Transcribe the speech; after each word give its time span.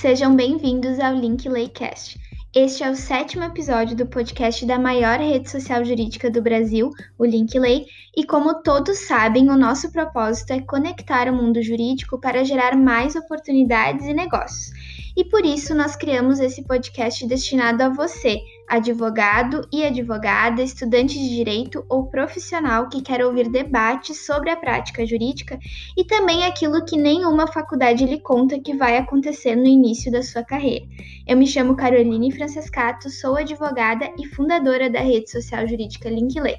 Sejam 0.00 0.36
bem-vindos 0.36 1.00
ao 1.00 1.14
Link 1.14 1.48
Laycast. 1.48 2.20
Este 2.54 2.84
é 2.84 2.90
o 2.90 2.94
sétimo 2.94 3.44
episódio 3.44 3.96
do 3.96 4.06
podcast 4.06 4.66
da 4.66 4.78
maior 4.78 5.18
rede 5.18 5.50
social 5.50 5.82
jurídica 5.82 6.30
do 6.30 6.42
Brasil, 6.42 6.90
o 7.18 7.24
Linklay, 7.24 7.86
e 8.14 8.22
como 8.22 8.62
todos 8.62 9.06
sabem, 9.06 9.48
o 9.48 9.56
nosso 9.56 9.90
propósito 9.90 10.52
é 10.52 10.60
conectar 10.60 11.30
o 11.30 11.34
mundo 11.34 11.62
jurídico 11.62 12.20
para 12.20 12.44
gerar 12.44 12.76
mais 12.76 13.16
oportunidades 13.16 14.04
e 14.06 14.12
negócios. 14.12 14.70
E 15.16 15.24
por 15.24 15.46
isso 15.46 15.74
nós 15.74 15.96
criamos 15.96 16.40
esse 16.40 16.62
podcast 16.62 17.26
destinado 17.26 17.82
a 17.82 17.88
você, 17.88 18.38
advogado 18.68 19.66
e 19.72 19.84
advogada, 19.84 20.62
estudante 20.62 21.18
de 21.18 21.28
direito 21.28 21.84
ou 21.88 22.06
profissional 22.06 22.88
que 22.88 23.00
quer 23.00 23.24
ouvir 23.24 23.48
debates 23.48 24.26
sobre 24.26 24.50
a 24.50 24.56
prática 24.56 25.06
jurídica 25.06 25.58
e 25.96 26.04
também 26.04 26.44
aquilo 26.44 26.84
que 26.84 26.96
nenhuma 26.96 27.46
faculdade 27.46 28.04
lhe 28.04 28.20
conta 28.20 28.58
que 28.58 28.74
vai 28.74 28.96
acontecer 28.96 29.54
no 29.54 29.66
início 29.66 30.10
da 30.10 30.22
sua 30.22 30.42
carreira. 30.42 30.86
Eu 31.26 31.36
me 31.36 31.46
chamo 31.46 31.76
Caroline 31.76 32.32
Francescato, 32.32 33.08
sou 33.10 33.36
advogada 33.36 34.10
e 34.18 34.26
fundadora 34.26 34.90
da 34.90 35.00
rede 35.00 35.30
social 35.30 35.66
jurídica 35.66 36.08
Linkley. 36.08 36.56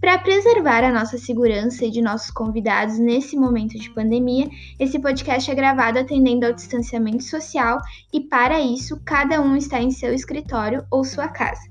Para 0.00 0.18
preservar 0.18 0.84
a 0.84 0.92
nossa 0.92 1.18
segurança 1.18 1.84
e 1.84 1.90
de 1.90 2.00
nossos 2.02 2.30
convidados 2.30 2.98
nesse 2.98 3.36
momento 3.36 3.78
de 3.78 3.90
pandemia, 3.90 4.48
esse 4.78 4.98
podcast 4.98 5.50
é 5.50 5.54
gravado 5.54 5.98
atendendo 5.98 6.46
ao 6.46 6.52
distanciamento 6.52 7.24
social 7.24 7.78
e, 8.12 8.20
para 8.20 8.60
isso, 8.60 9.00
cada 9.04 9.40
um 9.40 9.56
está 9.56 9.80
em 9.80 9.90
seu 9.90 10.12
escritório 10.12 10.84
ou 10.90 11.02
sua 11.02 11.28
casa. 11.28 11.62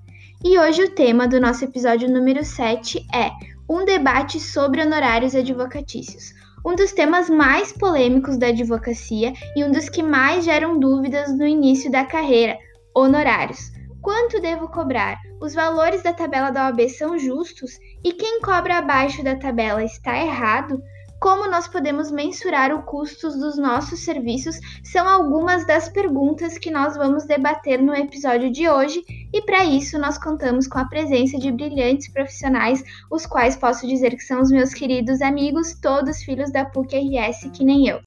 E 0.44 0.60
hoje 0.60 0.84
o 0.84 0.92
tema 0.92 1.28
do 1.28 1.40
nosso 1.40 1.64
episódio 1.64 2.12
número 2.12 2.44
7 2.44 3.06
é 3.14 3.32
um 3.70 3.86
debate 3.86 4.40
sobre 4.40 4.82
honorários 4.82 5.34
advocatícios. 5.34 6.34
Um 6.66 6.76
dos 6.76 6.92
temas 6.92 7.30
mais 7.30 7.72
polêmicos 7.72 8.38
da 8.38 8.48
advocacia 8.48 9.34
e 9.56 9.64
um 9.64 9.72
dos 9.72 9.88
que 9.88 10.04
mais 10.04 10.46
geram 10.46 10.80
dúvidas 10.80 11.36
no 11.38 11.46
início 11.46 11.92
da 11.92 12.04
carreira: 12.04 12.58
honorários. 12.96 13.72
Quanto 14.06 14.40
devo 14.40 14.68
cobrar? 14.68 15.20
Os 15.42 15.56
valores 15.56 16.04
da 16.04 16.14
tabela 16.14 16.52
da 16.52 16.68
OAB 16.68 16.88
são 16.90 17.18
justos? 17.18 17.80
E 18.04 18.14
quem 18.14 18.40
cobra 18.40 18.78
abaixo 18.78 19.24
da 19.24 19.36
tabela 19.36 19.84
está 19.84 20.16
errado? 20.16 20.80
Como 21.20 21.50
nós 21.50 21.68
podemos 21.68 22.12
mensurar 22.12 22.72
o 22.72 22.84
custos 22.84 23.36
dos 23.36 23.58
nossos 23.58 24.02
serviços? 24.02 24.60
São 24.84 25.10
algumas 25.10 25.66
das 25.66 25.90
perguntas 25.90 26.56
que 26.60 26.70
nós 26.70 26.96
vamos 26.96 27.26
debater 27.26 27.82
no 27.82 27.96
episódio 27.96 28.52
de 28.52 28.70
hoje, 28.70 29.04
e 29.34 29.42
para 29.42 29.66
isso 29.66 29.98
nós 29.98 30.20
contamos 30.20 30.68
com 30.68 30.78
a 30.78 30.86
presença 30.86 31.40
de 31.40 31.52
brilhantes 31.52 32.08
profissionais, 32.14 32.84
os 33.10 33.26
quais 33.26 33.56
posso 33.56 33.88
dizer 33.88 34.12
que 34.12 34.24
são 34.24 34.40
os 34.40 34.52
meus 34.52 34.72
queridos 34.72 35.20
amigos, 35.20 35.74
todos 35.82 36.22
filhos 36.22 36.52
da 36.52 36.64
PUC-RS, 36.64 37.50
que 37.52 37.66
nem 37.66 37.88
eu. 37.88 38.02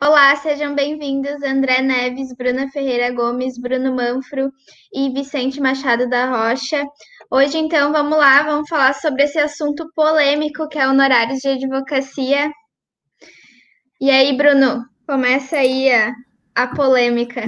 Olá, 0.00 0.36
sejam 0.36 0.76
bem-vindos 0.76 1.42
André 1.42 1.82
Neves, 1.82 2.32
Bruna 2.32 2.68
Ferreira 2.68 3.12
Gomes, 3.12 3.58
Bruno 3.58 3.92
Manfro 3.92 4.52
e 4.94 5.10
Vicente 5.10 5.60
Machado 5.60 6.08
da 6.08 6.26
Rocha. 6.26 6.84
Hoje, 7.28 7.58
então, 7.58 7.90
vamos 7.90 8.16
lá, 8.16 8.44
vamos 8.44 8.68
falar 8.68 8.94
sobre 8.94 9.24
esse 9.24 9.40
assunto 9.40 9.90
polêmico 9.96 10.68
que 10.68 10.78
é 10.78 10.86
honorários 10.86 11.40
de 11.40 11.48
advocacia. 11.48 12.48
E 14.00 14.08
aí, 14.08 14.36
Bruno, 14.36 14.84
começa 15.04 15.56
aí 15.56 15.90
a, 15.92 16.12
a 16.54 16.68
polêmica. 16.68 17.42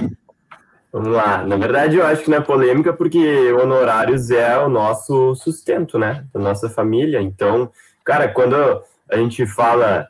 Vamos 0.91 1.07
lá. 1.07 1.45
Na 1.45 1.55
verdade, 1.55 1.95
eu 1.95 2.05
acho 2.05 2.23
que 2.25 2.29
não 2.29 2.39
é 2.39 2.41
polêmica 2.41 2.91
porque 2.91 3.53
honorários 3.53 4.29
é 4.29 4.57
o 4.57 4.67
nosso 4.67 5.35
sustento, 5.35 5.97
né? 5.97 6.25
Da 6.33 6.39
nossa 6.41 6.69
família. 6.69 7.21
Então, 7.21 7.71
cara, 8.03 8.27
quando 8.27 8.83
a 9.09 9.15
gente 9.15 9.47
fala 9.47 10.05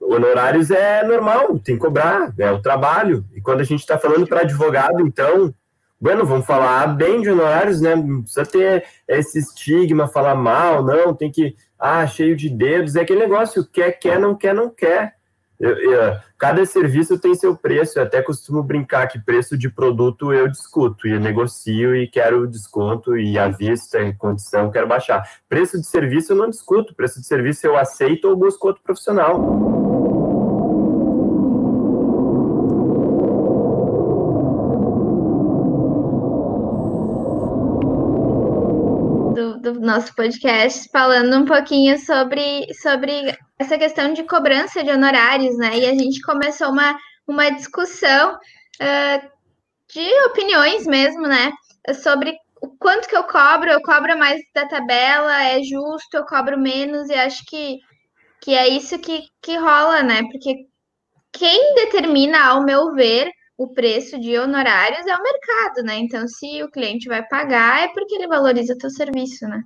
honorários 0.00 0.70
é 0.70 1.04
normal, 1.04 1.58
tem 1.58 1.76
que 1.76 1.80
cobrar, 1.80 2.32
é 2.38 2.50
o 2.50 2.62
trabalho. 2.62 3.24
E 3.34 3.40
quando 3.40 3.60
a 3.60 3.64
gente 3.64 3.80
está 3.80 3.98
falando 3.98 4.26
para 4.26 4.40
advogado, 4.40 5.00
então, 5.06 5.54
bueno, 6.00 6.24
vamos 6.24 6.46
falar 6.46 6.86
bem 6.88 7.20
de 7.20 7.30
honorários, 7.30 7.80
né? 7.80 7.94
Não 7.94 8.22
precisa 8.22 8.46
ter 8.46 8.84
esse 9.06 9.38
estigma, 9.38 10.08
falar 10.08 10.34
mal, 10.34 10.82
não, 10.82 11.14
tem 11.14 11.30
que, 11.30 11.54
ah, 11.78 12.06
cheio 12.06 12.36
de 12.36 12.48
dedos, 12.48 12.96
é 12.96 13.02
aquele 13.02 13.20
negócio, 13.20 13.66
quer, 13.70 13.92
quer, 13.92 14.18
não 14.18 14.34
quer, 14.34 14.54
não 14.54 14.70
quer. 14.70 15.19
Eu, 15.60 15.76
eu, 15.76 16.16
cada 16.38 16.64
serviço 16.64 17.18
tem 17.18 17.34
seu 17.34 17.54
preço, 17.54 17.98
eu 17.98 18.04
até 18.04 18.22
costumo 18.22 18.62
brincar 18.62 19.06
que 19.06 19.18
preço 19.18 19.58
de 19.58 19.68
produto 19.68 20.32
eu 20.32 20.48
discuto 20.48 21.06
e 21.06 21.12
eu 21.12 21.20
negocio 21.20 21.94
e 21.94 22.08
quero 22.08 22.46
desconto 22.46 23.14
e 23.14 23.38
à 23.38 23.48
vista, 23.48 24.00
em 24.00 24.16
condição, 24.16 24.70
quero 24.70 24.88
baixar. 24.88 25.22
Preço 25.46 25.78
de 25.78 25.86
serviço 25.86 26.32
eu 26.32 26.36
não 26.36 26.48
discuto, 26.48 26.94
preço 26.94 27.20
de 27.20 27.26
serviço 27.26 27.66
eu 27.66 27.76
aceito 27.76 28.26
ou 28.26 28.36
busco 28.36 28.68
outro 28.68 28.82
profissional. 28.82 29.99
Nosso 39.80 40.14
podcast, 40.14 40.88
falando 40.90 41.36
um 41.36 41.44
pouquinho 41.44 41.98
sobre, 41.98 42.66
sobre 42.74 43.36
essa 43.58 43.78
questão 43.78 44.12
de 44.12 44.22
cobrança 44.24 44.84
de 44.84 44.90
honorários, 44.90 45.56
né? 45.56 45.78
E 45.78 45.86
a 45.86 45.94
gente 45.94 46.20
começou 46.20 46.68
uma, 46.68 46.96
uma 47.26 47.50
discussão 47.50 48.34
uh, 48.34 49.30
de 49.92 50.24
opiniões 50.26 50.86
mesmo, 50.86 51.22
né? 51.22 51.52
Sobre 52.02 52.36
o 52.60 52.68
quanto 52.78 53.08
que 53.08 53.16
eu 53.16 53.24
cobro, 53.24 53.70
eu 53.70 53.80
cobro 53.82 54.18
mais 54.18 54.40
da 54.54 54.66
tabela, 54.66 55.42
é 55.44 55.62
justo, 55.62 56.14
eu 56.14 56.24
cobro 56.24 56.58
menos, 56.58 57.08
e 57.08 57.14
acho 57.14 57.42
que, 57.46 57.78
que 58.40 58.54
é 58.54 58.68
isso 58.68 58.98
que, 58.98 59.24
que 59.42 59.56
rola, 59.56 60.02
né? 60.02 60.22
Porque 60.30 60.54
quem 61.32 61.74
determina, 61.74 62.48
ao 62.48 62.62
meu 62.62 62.92
ver, 62.94 63.30
o 63.60 63.68
preço 63.68 64.18
de 64.18 64.38
honorários 64.38 65.06
é 65.06 65.14
o 65.14 65.22
mercado, 65.22 65.84
né? 65.84 65.98
Então, 65.98 66.26
se 66.26 66.62
o 66.62 66.70
cliente 66.70 67.06
vai 67.06 67.22
pagar, 67.22 67.82
é 67.82 67.88
porque 67.88 68.14
ele 68.14 68.26
valoriza 68.26 68.72
o 68.72 68.78
teu 68.78 68.88
serviço, 68.88 69.46
né? 69.46 69.62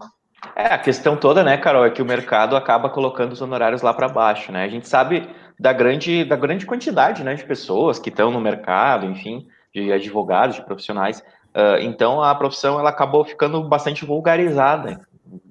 É, 0.57 0.75
a 0.75 0.79
questão 0.79 1.17
toda, 1.17 1.45
né, 1.45 1.57
Carol, 1.57 1.87
é 1.87 1.91
que 1.91 2.03
o 2.03 2.05
mercado 2.05 2.57
acaba 2.57 2.91
colocando 2.91 3.31
os 3.31 3.41
honorários 3.41 3.83
lá 3.83 3.95
para 3.95 4.09
baixo, 4.09 4.51
né? 4.51 4.65
A 4.65 4.69
gente 4.69 4.89
sabe 4.89 5.31
da 5.61 5.73
grande, 5.73 6.25
da 6.25 6.35
grande 6.35 6.67
quantidade 6.67 7.23
né, 7.23 7.35
de 7.35 7.45
pessoas 7.45 8.01
que 8.01 8.09
estão 8.09 8.33
no 8.33 8.41
mercado, 8.41 9.07
enfim, 9.07 9.47
de 9.73 9.93
advogados, 9.93 10.57
de 10.57 10.65
profissionais. 10.65 11.21
Uh, 11.55 11.79
então, 11.81 12.21
a 12.21 12.35
profissão 12.35 12.81
ela 12.81 12.91
acabou 12.91 13.25
ficando 13.25 13.63
bastante 13.63 14.05
vulgarizada 14.05 15.07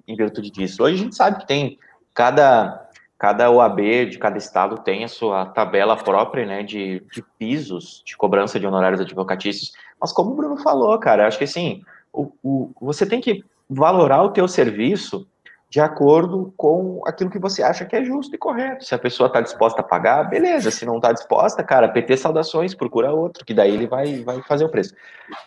em 0.06 0.18
virtude 0.18 0.52
disso. 0.52 0.84
Hoje 0.84 0.96
a 0.96 1.04
gente 1.06 1.16
sabe 1.16 1.40
que 1.40 1.48
tem 1.48 1.80
cada 2.14 2.83
cada 3.24 3.50
OAB 3.50 4.10
de 4.10 4.20
cada 4.20 4.38
estado 4.38 4.80
tem 4.80 5.06
a 5.06 5.08
sua 5.08 5.46
tabela 5.46 5.96
própria, 5.96 6.46
né, 6.46 6.62
de, 6.62 7.00
de 7.10 7.24
pisos 7.40 8.04
de 8.06 8.18
cobrança 8.18 8.60
de 8.60 8.68
honorários 8.68 9.00
advocatícios. 9.00 9.72
Mas 9.98 10.12
como 10.12 10.32
o 10.32 10.36
Bruno 10.36 10.58
falou, 10.58 11.00
cara, 11.00 11.26
acho 11.26 11.38
que 11.38 11.46
assim, 11.46 11.82
o, 12.12 12.34
o, 12.44 12.72
você 12.82 13.06
tem 13.06 13.22
que 13.22 13.42
valorar 13.70 14.24
o 14.24 14.32
teu 14.32 14.46
serviço 14.46 15.26
de 15.70 15.80
acordo 15.80 16.54
com 16.58 17.02
aquilo 17.06 17.30
que 17.30 17.40
você 17.40 17.64
acha 17.64 17.86
que 17.86 17.96
é 17.96 18.04
justo 18.04 18.36
e 18.36 18.38
correto. 18.38 18.84
Se 18.84 18.94
a 18.94 19.00
pessoa 19.00 19.28
está 19.28 19.40
disposta 19.40 19.80
a 19.80 19.86
pagar, 19.86 20.30
beleza. 20.30 20.70
Se 20.70 20.86
não 20.86 20.98
está 20.98 21.14
disposta, 21.14 21.64
cara, 21.64 21.88
PT 21.88 22.18
saudações, 22.18 22.76
procura 22.76 23.14
outro, 23.14 23.46
que 23.46 23.54
daí 23.54 23.74
ele 23.74 23.88
vai, 23.88 24.22
vai 24.22 24.42
fazer 24.42 24.66
o 24.66 24.70
preço. 24.70 24.94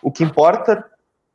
O 0.01 0.11
que 0.11 0.23
importa 0.23 0.83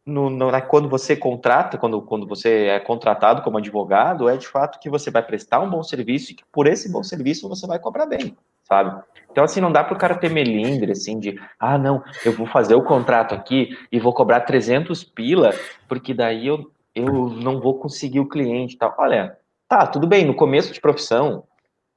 no, 0.04 0.28
no, 0.28 0.50
quando 0.62 0.88
você 0.88 1.16
contrata, 1.16 1.78
quando, 1.78 2.02
quando 2.02 2.26
você 2.26 2.66
é 2.66 2.80
contratado 2.80 3.42
como 3.42 3.58
advogado, 3.58 4.28
é 4.28 4.36
de 4.36 4.48
fato 4.48 4.80
que 4.80 4.90
você 4.90 5.10
vai 5.10 5.22
prestar 5.22 5.60
um 5.60 5.70
bom 5.70 5.82
serviço 5.82 6.32
e 6.32 6.34
que 6.34 6.44
por 6.50 6.66
esse 6.66 6.90
bom 6.90 7.02
serviço 7.02 7.48
você 7.48 7.66
vai 7.66 7.78
cobrar 7.78 8.06
bem, 8.06 8.36
sabe? 8.64 9.00
Então, 9.30 9.44
assim, 9.44 9.60
não 9.60 9.72
dá 9.72 9.82
para 9.82 9.94
o 9.94 9.98
cara 9.98 10.16
ter 10.16 10.30
melindre, 10.30 10.92
assim, 10.92 11.18
de, 11.18 11.40
ah, 11.58 11.78
não, 11.78 12.02
eu 12.24 12.32
vou 12.32 12.46
fazer 12.46 12.74
o 12.74 12.82
contrato 12.82 13.34
aqui 13.34 13.76
e 13.90 13.98
vou 13.98 14.12
cobrar 14.12 14.40
300 14.40 15.04
pila, 15.04 15.50
porque 15.88 16.12
daí 16.12 16.46
eu, 16.48 16.70
eu 16.94 17.30
não 17.30 17.60
vou 17.60 17.78
conseguir 17.78 18.20
o 18.20 18.28
cliente 18.28 18.76
tal. 18.76 18.94
Olha, 18.98 19.38
tá, 19.68 19.86
tudo 19.86 20.06
bem, 20.06 20.24
no 20.26 20.34
começo 20.34 20.72
de 20.72 20.80
profissão, 20.80 21.44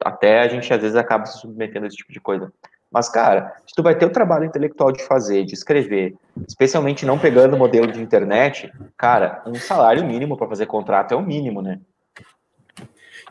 até 0.03 0.39
a 0.39 0.47
gente 0.47 0.71
às 0.73 0.81
vezes 0.81 0.95
acaba 0.95 1.25
se 1.25 1.39
submetendo 1.39 1.85
a 1.85 1.87
esse 1.87 1.97
tipo 1.97 2.13
de 2.13 2.21
coisa. 2.21 2.53
Mas, 2.95 3.09
cara, 3.09 3.57
se 3.67 3.75
tu 3.75 3.83
vai 3.83 3.93
ter 3.93 4.05
o 4.05 4.09
trabalho 4.09 4.45
intelectual 4.45 4.89
de 4.89 5.03
fazer, 5.03 5.43
de 5.43 5.53
escrever, 5.53 6.15
especialmente 6.47 7.05
não 7.05 7.19
pegando 7.19 7.53
o 7.53 7.59
modelo 7.59 7.91
de 7.91 8.01
internet, 8.01 8.71
cara, 8.97 9.43
um 9.45 9.55
salário 9.55 10.05
mínimo 10.05 10.37
para 10.37 10.47
fazer 10.47 10.65
contrato 10.65 11.13
é 11.13 11.17
o 11.17 11.21
mínimo, 11.21 11.61
né? 11.61 11.81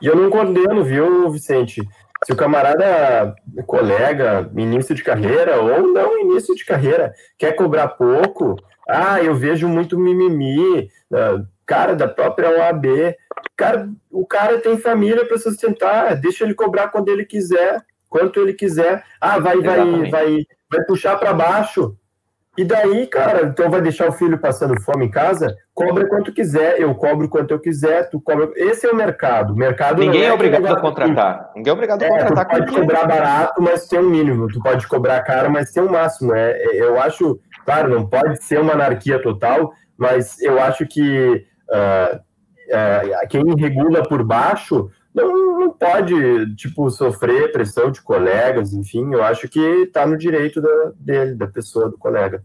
E 0.02 0.06
eu 0.06 0.14
não 0.14 0.28
condeno, 0.28 0.84
viu, 0.84 1.30
Vicente? 1.30 1.80
Se 2.26 2.32
o 2.34 2.36
camarada, 2.36 3.34
colega, 3.66 4.50
início 4.54 4.94
de 4.94 5.02
carreira 5.02 5.58
ou 5.58 5.94
não 5.94 6.20
início 6.20 6.54
de 6.54 6.62
carreira, 6.62 7.14
quer 7.38 7.52
cobrar 7.52 7.88
pouco, 7.88 8.56
ah, 8.86 9.22
eu 9.22 9.34
vejo 9.34 9.66
muito 9.66 9.98
mimimi, 9.98 10.90
ah, 11.10 11.42
cara 11.64 11.96
da 11.96 12.06
própria 12.06 12.50
OAB, 12.50 13.16
cara, 13.56 13.88
o 14.10 14.26
cara 14.26 14.60
tem 14.60 14.76
família 14.76 15.24
para 15.24 15.38
sustentar, 15.38 16.16
deixa 16.16 16.44
ele 16.44 16.52
cobrar 16.52 16.88
quando 16.88 17.08
ele 17.08 17.24
quiser 17.24 17.82
quanto 18.14 18.38
ele 18.38 18.54
quiser. 18.54 19.02
Ah, 19.20 19.40
vai, 19.40 19.60
vai, 19.60 20.08
vai, 20.08 20.46
vai 20.70 20.84
puxar 20.86 21.16
para 21.16 21.32
baixo. 21.34 21.96
E 22.56 22.64
daí, 22.64 23.08
cara, 23.08 23.46
então 23.48 23.68
vai 23.68 23.80
deixar 23.80 24.08
o 24.08 24.12
filho 24.12 24.38
passando 24.38 24.80
fome 24.80 25.06
em 25.06 25.10
casa? 25.10 25.52
Cobra 25.74 26.06
quanto 26.08 26.32
quiser, 26.32 26.80
eu 26.80 26.94
cobro 26.94 27.28
quanto 27.28 27.50
eu 27.50 27.58
quiser, 27.58 28.08
tu 28.08 28.20
cobra. 28.20 28.52
Esse 28.54 28.86
é 28.86 28.92
o 28.92 28.94
mercado. 28.94 29.52
O 29.52 29.56
mercado 29.56 29.98
Ninguém 29.98 30.22
é, 30.22 30.26
é 30.26 30.32
obrigado 30.32 30.64
a 30.64 30.80
contratar. 30.80 31.50
Ninguém 31.56 31.70
é 31.72 31.74
obrigado 31.74 32.04
a 32.04 32.08
contratar. 32.08 32.36
É, 32.36 32.44
tu 32.44 32.66
pode 32.66 32.80
cobrar 32.80 33.06
barato, 33.08 33.60
mas 33.60 33.88
tem 33.88 33.98
um 33.98 34.08
mínimo. 34.08 34.46
Tu 34.46 34.62
pode 34.62 34.86
cobrar 34.86 35.20
caro, 35.22 35.50
mas 35.50 35.72
tem 35.72 35.82
um 35.82 35.90
máximo. 35.90 36.32
É, 36.32 36.52
é, 36.52 36.80
eu 36.80 37.00
acho, 37.00 37.40
claro, 37.64 37.88
não 37.88 38.06
pode 38.06 38.40
ser 38.44 38.60
uma 38.60 38.74
anarquia 38.74 39.20
total, 39.20 39.72
mas 39.98 40.40
eu 40.40 40.62
acho 40.62 40.86
que 40.86 41.44
uh, 41.68 42.16
uh, 42.16 43.28
quem 43.28 43.42
regula 43.58 44.04
por 44.04 44.22
baixo 44.22 44.88
não, 45.14 45.60
não 45.60 45.70
pode, 45.70 46.56
tipo, 46.56 46.90
sofrer 46.90 47.52
pressão 47.52 47.90
de 47.90 48.02
colegas, 48.02 48.72
enfim, 48.72 49.14
eu 49.14 49.22
acho 49.22 49.48
que 49.48 49.60
está 49.60 50.04
no 50.04 50.18
direito 50.18 50.60
da, 50.60 50.92
dele, 50.96 51.34
da 51.34 51.46
pessoa, 51.46 51.88
do 51.88 51.96
colega. 51.96 52.44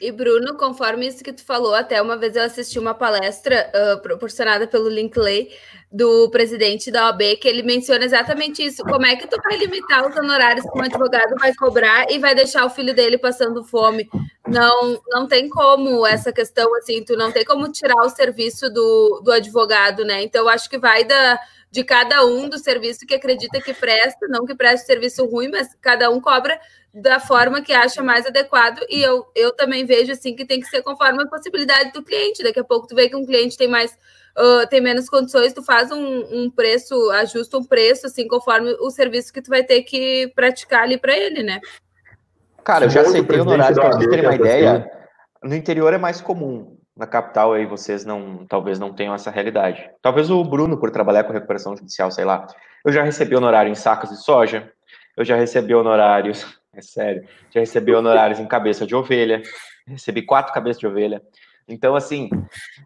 E 0.00 0.12
Bruno, 0.12 0.56
conforme 0.56 1.08
isso 1.08 1.24
que 1.24 1.32
tu 1.32 1.44
falou, 1.44 1.74
até 1.74 2.00
uma 2.00 2.16
vez 2.16 2.36
eu 2.36 2.42
assisti 2.42 2.78
uma 2.78 2.94
palestra 2.94 3.68
uh, 3.74 4.00
proporcionada 4.00 4.66
pelo 4.66 4.88
Linkley 4.88 5.50
do 5.90 6.30
presidente 6.30 6.90
da 6.90 7.06
OAB, 7.06 7.36
que 7.40 7.48
ele 7.48 7.62
menciona 7.62 8.04
exatamente 8.04 8.62
isso. 8.62 8.84
Como 8.84 9.04
é 9.04 9.16
que 9.16 9.26
tu 9.26 9.36
vai 9.42 9.56
limitar 9.58 10.08
os 10.08 10.16
honorários 10.16 10.64
que 10.70 10.78
um 10.78 10.82
advogado 10.82 11.34
vai 11.40 11.52
cobrar 11.54 12.06
e 12.10 12.18
vai 12.18 12.34
deixar 12.34 12.64
o 12.64 12.70
filho 12.70 12.94
dele 12.94 13.18
passando 13.18 13.64
fome? 13.64 14.08
Não, 14.46 15.00
não 15.08 15.26
tem 15.26 15.48
como 15.48 16.06
essa 16.06 16.32
questão, 16.32 16.72
assim, 16.76 17.02
tu 17.02 17.16
não 17.16 17.32
tem 17.32 17.44
como 17.44 17.70
tirar 17.72 18.04
o 18.04 18.10
serviço 18.10 18.70
do, 18.70 19.20
do 19.24 19.32
advogado, 19.32 20.04
né? 20.04 20.22
Então, 20.22 20.48
acho 20.48 20.70
que 20.70 20.78
vai 20.78 21.04
da 21.04 21.40
de 21.70 21.84
cada 21.84 22.24
um 22.24 22.48
do 22.48 22.58
serviço 22.58 23.06
que 23.06 23.14
acredita 23.14 23.60
que 23.60 23.74
presta, 23.74 24.26
não 24.28 24.46
que 24.46 24.54
preste 24.54 24.86
serviço 24.86 25.26
ruim, 25.26 25.48
mas 25.48 25.74
cada 25.80 26.10
um 26.10 26.20
cobra 26.20 26.58
da 26.94 27.20
forma 27.20 27.60
que 27.60 27.72
acha 27.72 28.02
mais 28.02 28.26
adequado. 28.26 28.80
E 28.88 29.02
eu, 29.02 29.26
eu 29.34 29.52
também 29.52 29.84
vejo 29.84 30.12
assim 30.12 30.34
que 30.34 30.46
tem 30.46 30.60
que 30.60 30.66
ser 30.66 30.82
conforme 30.82 31.22
a 31.22 31.26
possibilidade 31.26 31.92
do 31.92 32.02
cliente. 32.02 32.42
Daqui 32.42 32.60
a 32.60 32.64
pouco 32.64 32.86
tu 32.86 32.94
vê 32.94 33.08
que 33.08 33.16
um 33.16 33.26
cliente 33.26 33.56
tem 33.56 33.68
mais 33.68 33.92
uh, 34.38 34.66
tem 34.68 34.80
menos 34.80 35.08
condições, 35.10 35.52
tu 35.52 35.62
faz 35.62 35.90
um, 35.90 36.44
um, 36.44 36.50
preço, 36.50 37.10
ajusta 37.10 37.58
um 37.58 37.64
preço 37.64 38.06
assim 38.06 38.26
conforme 38.26 38.70
o 38.80 38.90
serviço 38.90 39.32
que 39.32 39.42
tu 39.42 39.50
vai 39.50 39.62
ter 39.62 39.82
que 39.82 40.32
praticar 40.34 40.84
ali 40.84 40.96
para 40.96 41.16
ele, 41.16 41.42
né? 41.42 41.60
Cara, 42.64 42.86
eu 42.86 42.90
já 42.90 43.02
aceitei 43.02 43.40
honorários 43.40 43.78
para 43.78 43.92
vocês 43.92 44.08
terem 44.08 44.24
uma 44.24 44.34
ideia. 44.34 44.90
No 45.42 45.54
interior 45.54 45.92
é 45.92 45.98
mais 45.98 46.20
comum 46.20 46.77
na 46.98 47.06
capital 47.06 47.52
aí 47.52 47.64
vocês 47.64 48.04
não, 48.04 48.44
talvez 48.46 48.78
não 48.78 48.92
tenham 48.92 49.14
essa 49.14 49.30
realidade. 49.30 49.88
Talvez 50.02 50.28
o 50.30 50.42
Bruno, 50.42 50.76
por 50.76 50.90
trabalhar 50.90 51.22
com 51.22 51.32
recuperação 51.32 51.76
judicial, 51.76 52.10
sei 52.10 52.24
lá. 52.24 52.46
Eu 52.84 52.92
já 52.92 53.04
recebi 53.04 53.36
honorário 53.36 53.70
em 53.70 53.74
sacas 53.76 54.10
de 54.10 54.16
soja, 54.16 54.70
eu 55.16 55.24
já 55.24 55.36
recebi 55.36 55.74
honorários, 55.74 56.44
é 56.74 56.82
sério, 56.82 57.26
já 57.50 57.60
recebi 57.60 57.94
honorários 57.94 58.40
em 58.40 58.46
cabeça 58.46 58.84
de 58.84 58.96
ovelha, 58.96 59.40
recebi 59.86 60.22
quatro 60.22 60.52
cabeças 60.52 60.80
de 60.80 60.86
ovelha. 60.86 61.22
Então, 61.68 61.94
assim, 61.94 62.30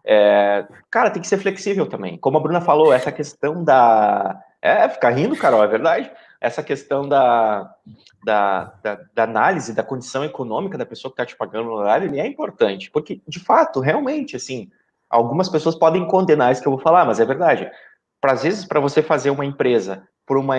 é, 0.05 0.65
cara, 0.91 1.09
tem 1.09 1.21
que 1.21 1.27
ser 1.27 1.37
flexível 1.37 1.87
também. 1.87 2.17
Como 2.17 2.37
a 2.37 2.41
Bruna 2.41 2.61
falou, 2.61 2.93
essa 2.93 3.11
questão 3.11 3.63
da. 3.63 4.39
É, 4.61 4.87
ficar 4.89 5.09
rindo, 5.11 5.37
Carol, 5.37 5.63
é 5.63 5.67
verdade. 5.67 6.11
Essa 6.43 6.61
questão 6.61 7.07
da, 7.07 7.73
da, 8.25 8.73
da, 8.83 8.99
da, 9.15 9.23
análise 9.23 9.73
da 9.73 9.81
condição 9.81 10.25
econômica 10.25 10.77
da 10.77 10.85
pessoa 10.85 11.09
que 11.09 11.13
está 11.13 11.25
te 11.25 11.37
pagando 11.37 11.69
o 11.69 11.73
horário, 11.73 12.09
ele 12.09 12.19
é 12.19 12.27
importante, 12.27 12.91
porque, 12.91 13.21
de 13.25 13.39
fato, 13.39 13.79
realmente, 13.79 14.35
assim, 14.35 14.69
algumas 15.09 15.47
pessoas 15.47 15.73
podem 15.73 16.05
condenar 16.05 16.51
isso 16.51 16.61
que 16.61 16.67
eu 16.67 16.73
vou 16.73 16.81
falar, 16.81 17.05
mas 17.05 17.21
é 17.21 17.25
verdade. 17.25 17.71
Para, 18.19 18.33
às 18.33 18.43
vezes, 18.43 18.65
para 18.65 18.81
você 18.81 19.01
fazer 19.01 19.29
uma 19.29 19.45
empresa, 19.45 20.05
por 20.25 20.37
uma 20.37 20.55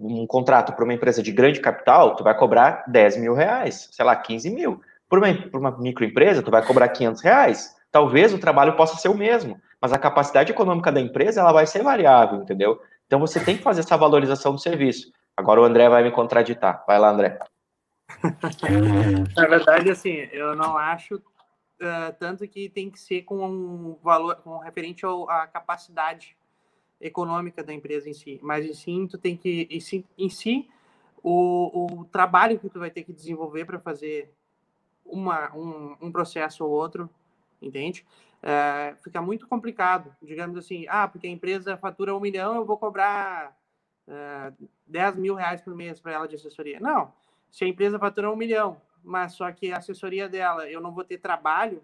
um 0.00 0.26
contrato 0.26 0.72
para 0.72 0.84
uma 0.84 0.94
empresa 0.94 1.22
de 1.22 1.30
grande 1.30 1.60
capital, 1.60 2.16
tu 2.16 2.24
vai 2.24 2.36
cobrar 2.36 2.82
10 2.88 3.18
mil 3.18 3.32
reais, 3.32 3.88
sei 3.92 4.04
lá, 4.04 4.16
15 4.16 4.50
mil. 4.50 4.80
Por 5.08 5.20
uma, 5.20 5.32
por 5.34 5.60
uma 5.60 5.70
microempresa, 5.78 6.42
tu 6.42 6.50
vai 6.50 6.66
cobrar 6.66 6.88
500 6.88 7.22
reais. 7.22 7.76
Talvez 7.92 8.34
o 8.34 8.38
trabalho 8.38 8.76
possa 8.76 8.96
ser 8.96 9.08
o 9.08 9.16
mesmo, 9.16 9.56
mas 9.80 9.92
a 9.92 9.98
capacidade 9.98 10.50
econômica 10.50 10.90
da 10.90 11.00
empresa, 11.00 11.40
ela 11.40 11.52
vai 11.52 11.64
ser 11.64 11.82
variável, 11.82 12.42
entendeu? 12.42 12.80
Então, 13.06 13.18
você 13.18 13.40
tem 13.40 13.56
que 13.56 13.62
fazer 13.62 13.80
essa 13.80 13.96
valorização 13.96 14.52
do 14.52 14.60
serviço. 14.60 15.10
Agora 15.38 15.60
o 15.60 15.64
André 15.64 15.88
vai 15.88 16.02
me 16.02 16.10
contraditar. 16.10 16.84
Vai 16.84 16.98
lá, 16.98 17.10
André. 17.10 17.38
Na 19.36 19.46
verdade, 19.46 19.88
assim, 19.88 20.28
eu 20.32 20.56
não 20.56 20.76
acho 20.76 21.14
uh, 21.14 22.12
tanto 22.18 22.46
que 22.48 22.68
tem 22.68 22.90
que 22.90 22.98
ser 22.98 23.22
com 23.22 23.46
um 23.46 23.96
valor, 24.02 24.34
com 24.42 24.58
referente 24.58 25.06
à 25.28 25.46
capacidade 25.46 26.36
econômica 27.00 27.62
da 27.62 27.72
empresa 27.72 28.10
em 28.10 28.14
si, 28.14 28.40
mas 28.42 28.66
em 28.66 28.74
si 28.74 29.06
tu 29.08 29.16
tem 29.16 29.36
que 29.36 29.68
em 29.70 29.78
si, 29.78 30.04
em 30.18 30.28
si 30.28 30.68
o, 31.22 32.00
o 32.00 32.04
trabalho 32.06 32.58
que 32.58 32.68
tu 32.68 32.80
vai 32.80 32.90
ter 32.90 33.04
que 33.04 33.12
desenvolver 33.12 33.64
para 33.64 33.78
fazer 33.78 34.34
uma, 35.06 35.54
um, 35.54 35.96
um, 36.00 36.10
processo 36.10 36.64
ou 36.64 36.72
outro, 36.72 37.08
entende? 37.62 38.04
Uh, 38.42 38.96
fica 39.04 39.22
muito 39.22 39.46
complicado, 39.46 40.12
digamos 40.20 40.56
assim, 40.56 40.84
ah, 40.88 41.06
porque 41.06 41.28
a 41.28 41.30
empresa 41.30 41.76
fatura 41.76 42.16
um 42.16 42.18
milhão, 42.18 42.56
eu 42.56 42.64
vou 42.64 42.76
cobrar 42.76 43.56
uh, 44.08 44.12
é, 44.12 44.52
10 44.86 45.16
mil 45.16 45.34
reais 45.34 45.60
por 45.60 45.74
mês 45.74 46.00
para 46.00 46.12
ela 46.12 46.26
de 46.26 46.34
assessoria. 46.34 46.80
Não, 46.80 47.12
se 47.50 47.64
a 47.64 47.68
empresa 47.68 47.98
fatura 47.98 48.30
um 48.30 48.36
milhão, 48.36 48.80
mas 49.04 49.32
só 49.32 49.50
que 49.52 49.72
a 49.72 49.78
assessoria 49.78 50.28
dela 50.28 50.68
eu 50.68 50.80
não 50.80 50.92
vou 50.92 51.04
ter 51.04 51.18
trabalho, 51.18 51.82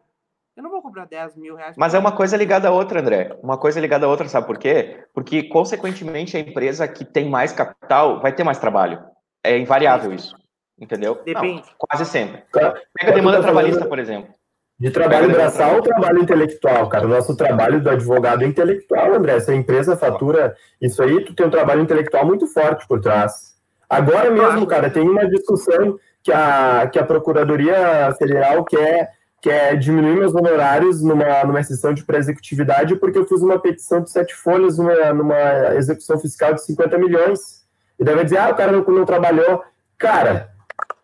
eu 0.57 0.63
não 0.63 0.71
vou 0.71 0.81
cobrar 0.81 1.05
10 1.05 1.37
mil 1.37 1.57
reais. 1.57 1.77
Mas 1.77 1.95
é 1.95 1.99
uma 1.99 2.13
coisa 2.13 2.37
ligada 2.37 2.69
a 2.69 2.71
outra, 2.71 3.01
André. 3.01 3.37
Uma 3.43 3.59
coisa 3.59 3.81
ligada 3.81 4.07
a 4.07 4.09
outra, 4.09 4.29
sabe 4.29 4.47
por 4.47 4.57
quê? 4.57 5.05
Porque, 5.13 5.43
consequentemente, 5.45 6.37
a 6.37 6.41
empresa 6.41 6.87
que 6.87 7.05
tem 7.05 7.29
mais 7.29 7.53
capital 7.53 8.21
vai 8.21 8.33
ter 8.33 8.45
mais 8.45 8.59
trabalho. 8.59 9.05
É 9.43 9.59
invariável 9.59 10.13
isso. 10.13 10.37
Entendeu? 10.79 11.21
Depende. 11.25 11.63
Não, 11.63 11.75
quase 11.77 12.05
sempre. 12.07 12.45
Pega 12.53 13.11
a 13.11 13.15
demanda 13.15 13.43
trabalhista, 13.43 13.85
por 13.87 13.99
exemplo. 13.99 14.33
De 14.79 14.91
trabalho 14.91 15.31
braçal 15.31 15.77
ou 15.77 15.83
trabalho 15.83 16.19
intelectual, 16.21 16.89
cara? 16.89 17.07
O 17.07 17.09
nosso 17.09 17.37
trabalho 17.37 17.81
do 17.81 17.91
advogado 17.91 18.43
é 18.43 18.47
intelectual, 18.47 19.15
André. 19.15 19.39
Se 19.39 19.51
a 19.53 19.55
empresa 19.55 19.97
fatura 19.97 20.55
isso 20.83 21.03
aí, 21.03 21.25
tu 21.25 21.35
tem 21.35 21.47
um 21.47 21.51
trabalho 21.51 21.83
intelectual 21.83 22.27
muito 22.27 22.47
forte 22.49 22.87
por 22.89 23.01
trás. 23.01 23.55
Agora 23.89 24.31
mesmo, 24.31 24.67
cara, 24.67 24.91
tem 24.91 25.09
uma 25.09 25.29
discussão 25.29 25.97
que 26.25 26.33
a, 26.33 26.89
que 26.93 26.99
a 26.99 27.05
Procuradoria 27.05 28.13
Federal 28.19 28.65
quer, 28.65 29.11
quer 29.41 29.77
diminuir 29.77 30.17
meus 30.17 30.35
honorários 30.35 31.03
numa, 31.03 31.45
numa 31.45 31.61
exceção 31.61 31.95
de 31.95 32.03
pré-executividade 32.03 32.97
porque 32.97 33.19
eu 33.19 33.27
fiz 33.27 33.43
uma 33.43 33.61
petição 33.61 34.01
de 34.01 34.11
sete 34.11 34.35
folhas 34.35 34.79
numa, 34.79 35.13
numa 35.13 35.75
execução 35.77 36.19
fiscal 36.19 36.53
de 36.53 36.65
50 36.65 36.99
milhões. 36.99 37.63
E 37.97 38.03
deve 38.03 38.25
dizer, 38.25 38.39
ah, 38.39 38.51
o 38.51 38.57
cara 38.57 38.73
não, 38.73 38.83
não 38.83 39.05
trabalhou. 39.05 39.63
Cara, 39.97 40.54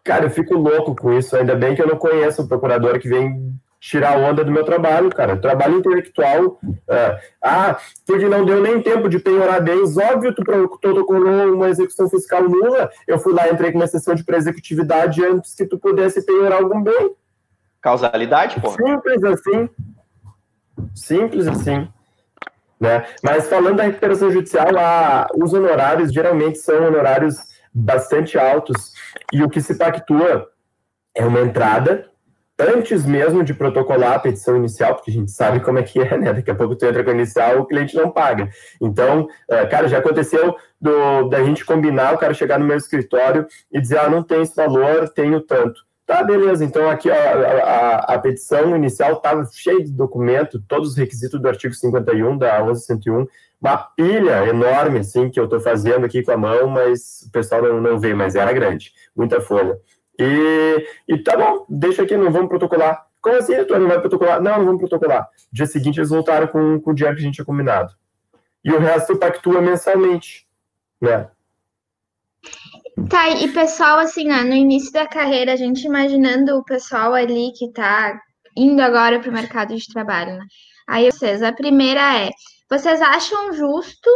Cara, 0.04 0.24
eu 0.24 0.30
fico 0.30 0.54
louco 0.54 0.94
com 0.96 1.12
isso. 1.12 1.36
Ainda 1.36 1.54
bem 1.54 1.74
que 1.74 1.82
eu 1.82 1.86
não 1.86 1.96
conheço 1.96 2.42
o 2.42 2.48
procurador 2.48 2.98
que 2.98 3.08
vem 3.08 3.54
tirar 3.80 4.18
onda 4.18 4.44
do 4.44 4.52
meu 4.52 4.64
trabalho, 4.64 5.10
cara. 5.10 5.36
Trabalho 5.36 5.78
intelectual. 5.78 6.58
Uh, 6.62 7.18
ah, 7.42 7.78
porque 8.06 8.28
não 8.28 8.44
deu 8.44 8.60
nem 8.60 8.82
tempo 8.82 9.08
de 9.08 9.18
penhorar 9.18 9.62
bens. 9.62 9.96
Óbvio, 9.96 10.34
tu 10.34 10.44
protocolou 10.44 11.54
uma 11.54 11.68
execução 11.68 12.08
fiscal 12.08 12.42
nula. 12.42 12.90
Eu 13.06 13.18
fui 13.18 13.32
lá, 13.32 13.48
entrei 13.48 13.72
com 13.72 13.78
uma 13.78 13.86
sessão 13.86 14.14
de 14.14 14.22
pré-executividade 14.22 15.24
antes 15.24 15.54
que 15.54 15.66
tu 15.66 15.78
pudesse 15.78 16.24
penhorar 16.24 16.62
algum 16.62 16.82
bem. 16.82 17.14
Causalidade, 17.80 18.60
pô. 18.60 18.70
Simples 18.70 19.24
assim. 19.24 19.68
Simples 20.94 21.46
assim. 21.48 21.88
Né? 22.78 23.04
Mas 23.22 23.48
falando 23.48 23.76
da 23.76 23.82
recuperação 23.84 24.30
judicial, 24.30 24.68
a, 24.78 25.26
os 25.34 25.52
honorários 25.52 26.12
geralmente 26.12 26.58
são 26.58 26.86
honorários 26.86 27.49
bastante 27.72 28.38
altos. 28.38 28.92
E 29.32 29.42
o 29.42 29.48
que 29.48 29.60
se 29.60 29.76
pactua 29.76 30.48
é 31.14 31.24
uma 31.24 31.40
entrada 31.40 32.10
antes 32.60 33.06
mesmo 33.06 33.42
de 33.42 33.54
protocolar 33.54 34.12
a 34.12 34.18
petição 34.18 34.56
inicial, 34.56 34.94
porque 34.94 35.10
a 35.10 35.14
gente 35.14 35.30
sabe 35.30 35.60
como 35.60 35.78
é 35.78 35.82
que 35.82 35.98
é, 35.98 36.18
né? 36.18 36.32
Daqui 36.32 36.50
a 36.50 36.54
pouco 36.54 36.76
tu 36.76 36.84
entra 36.84 37.02
com 37.02 37.10
a 37.10 37.14
inicial, 37.14 37.60
o 37.60 37.66
cliente 37.66 37.96
não 37.96 38.10
paga. 38.10 38.50
Então, 38.80 39.28
é, 39.48 39.64
cara, 39.66 39.88
já 39.88 39.98
aconteceu 39.98 40.54
do, 40.80 41.28
da 41.28 41.42
gente 41.42 41.64
combinar, 41.64 42.14
o 42.14 42.18
cara 42.18 42.34
chegar 42.34 42.58
no 42.58 42.66
meu 42.66 42.76
escritório 42.76 43.46
e 43.72 43.80
dizer, 43.80 43.98
ah, 43.98 44.10
não 44.10 44.22
tem 44.22 44.42
esse 44.42 44.54
valor, 44.54 45.08
tenho 45.08 45.40
tanto. 45.40 45.80
Tá, 46.06 46.22
beleza. 46.24 46.64
Então, 46.64 46.90
aqui 46.90 47.08
ó, 47.08 47.14
a, 47.14 47.96
a, 48.14 48.18
petição 48.18 48.76
inicial 48.76 49.12
estava 49.12 49.48
cheia 49.52 49.82
de 49.82 49.92
documento, 49.92 50.60
todos 50.66 50.90
os 50.90 50.96
requisitos 50.96 51.40
do 51.40 51.48
artigo 51.48 51.72
51 51.72 52.36
da 52.36 52.62
1101, 52.64 53.26
uma 53.60 53.76
pilha 53.76 54.46
enorme, 54.48 55.00
assim, 55.00 55.28
que 55.28 55.38
eu 55.38 55.44
estou 55.44 55.60
fazendo 55.60 56.06
aqui 56.06 56.22
com 56.22 56.32
a 56.32 56.36
mão, 56.36 56.68
mas 56.68 57.22
o 57.28 57.30
pessoal 57.30 57.62
não, 57.62 57.80
não 57.80 57.98
vê, 57.98 58.14
mas 58.14 58.34
era 58.34 58.52
grande, 58.52 58.92
muita 59.14 59.40
folha. 59.40 59.78
E, 60.18 60.86
e 61.08 61.18
tá 61.18 61.36
bom, 61.36 61.66
deixa 61.68 62.02
aqui, 62.02 62.16
não 62.16 62.30
vamos 62.30 62.48
protocolar. 62.48 63.06
Como 63.20 63.36
assim, 63.36 63.54
doutor, 63.54 63.78
não 63.78 63.88
vai 63.88 64.00
protocolar? 64.00 64.40
Não, 64.40 64.58
não 64.58 64.64
vamos 64.64 64.80
protocolar. 64.80 65.28
Dia 65.52 65.66
seguinte 65.66 65.98
eles 65.98 66.08
voltaram 66.08 66.46
com, 66.46 66.80
com 66.80 66.90
o 66.90 66.94
dinheiro 66.94 67.16
que 67.16 67.22
a 67.22 67.24
gente 67.24 67.34
tinha 67.34 67.44
combinado. 67.44 67.92
E 68.64 68.72
o 68.72 68.78
resto 68.78 69.16
pactua 69.16 69.60
mensalmente, 69.60 70.46
né? 71.00 71.28
Tá, 73.08 73.30
e 73.30 73.48
pessoal, 73.48 73.98
assim, 73.98 74.30
ó, 74.30 74.42
no 74.42 74.54
início 74.54 74.92
da 74.92 75.06
carreira, 75.06 75.52
a 75.52 75.56
gente 75.56 75.86
imaginando 75.86 76.56
o 76.56 76.64
pessoal 76.64 77.14
ali 77.14 77.52
que 77.52 77.70
tá 77.72 78.20
indo 78.56 78.80
agora 78.80 79.20
para 79.20 79.30
o 79.30 79.32
mercado 79.32 79.74
de 79.74 79.86
trabalho, 79.92 80.36
né? 80.36 80.44
Aí, 80.86 81.10
vocês, 81.10 81.42
a 81.42 81.52
primeira 81.52 82.24
é, 82.24 82.30
vocês 82.70 83.00
acham 83.02 83.52
justo, 83.52 84.08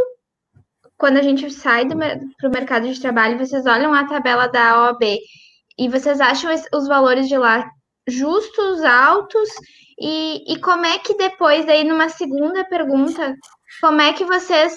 quando 0.97 1.17
a 1.17 1.23
gente 1.23 1.51
sai 1.51 1.87
para 1.87 2.49
o 2.49 2.53
mercado 2.53 2.89
de 2.89 3.01
trabalho, 3.01 3.39
vocês 3.39 3.67
olham 3.67 3.93
a 3.93 4.07
tabela 4.07 4.47
da 4.47 4.83
OAB 4.83 5.03
e 5.79 5.89
vocês 5.89 6.21
acham 6.21 6.55
os 6.73 6.87
valores 6.87 7.29
de 7.29 7.37
lá 7.37 7.69
justos, 8.07 8.83
altos, 8.85 9.49
e, 9.99 10.53
e 10.53 10.61
como 10.61 10.85
é 10.87 10.99
que 10.99 11.17
depois, 11.17 11.69
aí 11.69 11.85
numa 11.85 12.09
segunda 12.09 12.65
pergunta, 12.65 13.35
como 13.81 14.01
é 14.01 14.13
que 14.13 14.25
vocês 14.25 14.75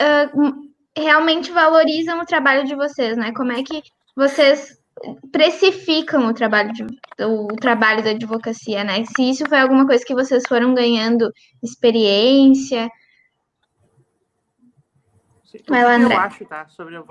uh, 0.00 0.70
realmente 0.96 1.50
valorizam 1.50 2.20
o 2.20 2.26
trabalho 2.26 2.64
de 2.64 2.74
vocês, 2.74 3.16
né? 3.16 3.32
Como 3.32 3.52
é 3.52 3.62
que 3.62 3.82
vocês 4.16 4.78
precificam 5.32 6.28
o 6.28 6.34
trabalho, 6.34 6.72
de, 6.72 6.84
o 7.24 7.48
trabalho 7.56 8.02
da 8.02 8.10
advocacia, 8.10 8.84
né? 8.84 9.04
Se 9.04 9.30
isso 9.30 9.46
foi 9.48 9.58
alguma 9.58 9.86
coisa 9.86 10.04
que 10.04 10.14
vocês 10.14 10.44
foram 10.48 10.74
ganhando 10.74 11.32
experiência. 11.62 12.90
Vai 15.68 15.84
lá, 15.84 15.96
André. 15.96 16.14
eu 16.14 16.20
acho, 16.20 16.44
tá? 16.46 16.68
Sobre, 16.68 16.96
o 16.96 17.06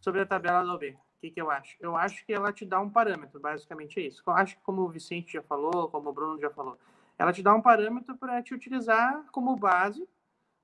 sobre 0.00 0.20
a 0.20 0.26
tabela 0.26 0.62
do 0.62 0.72
OB. 0.72 0.90
O 0.90 1.20
que, 1.20 1.30
que 1.30 1.40
eu 1.40 1.50
acho? 1.50 1.76
Eu 1.80 1.96
acho 1.96 2.24
que 2.24 2.32
ela 2.32 2.52
te 2.52 2.64
dá 2.64 2.80
um 2.80 2.90
parâmetro, 2.90 3.40
basicamente 3.40 3.98
é 3.98 4.04
isso. 4.04 4.22
Eu 4.26 4.32
acho 4.34 4.56
que 4.56 4.62
como 4.62 4.82
o 4.82 4.88
Vicente 4.88 5.32
já 5.32 5.42
falou, 5.42 5.88
como 5.88 6.10
o 6.10 6.12
Bruno 6.12 6.40
já 6.40 6.50
falou, 6.50 6.78
ela 7.18 7.32
te 7.32 7.42
dá 7.42 7.54
um 7.54 7.60
parâmetro 7.60 8.16
para 8.16 8.40
te 8.42 8.54
utilizar 8.54 9.24
como 9.32 9.56
base 9.56 10.08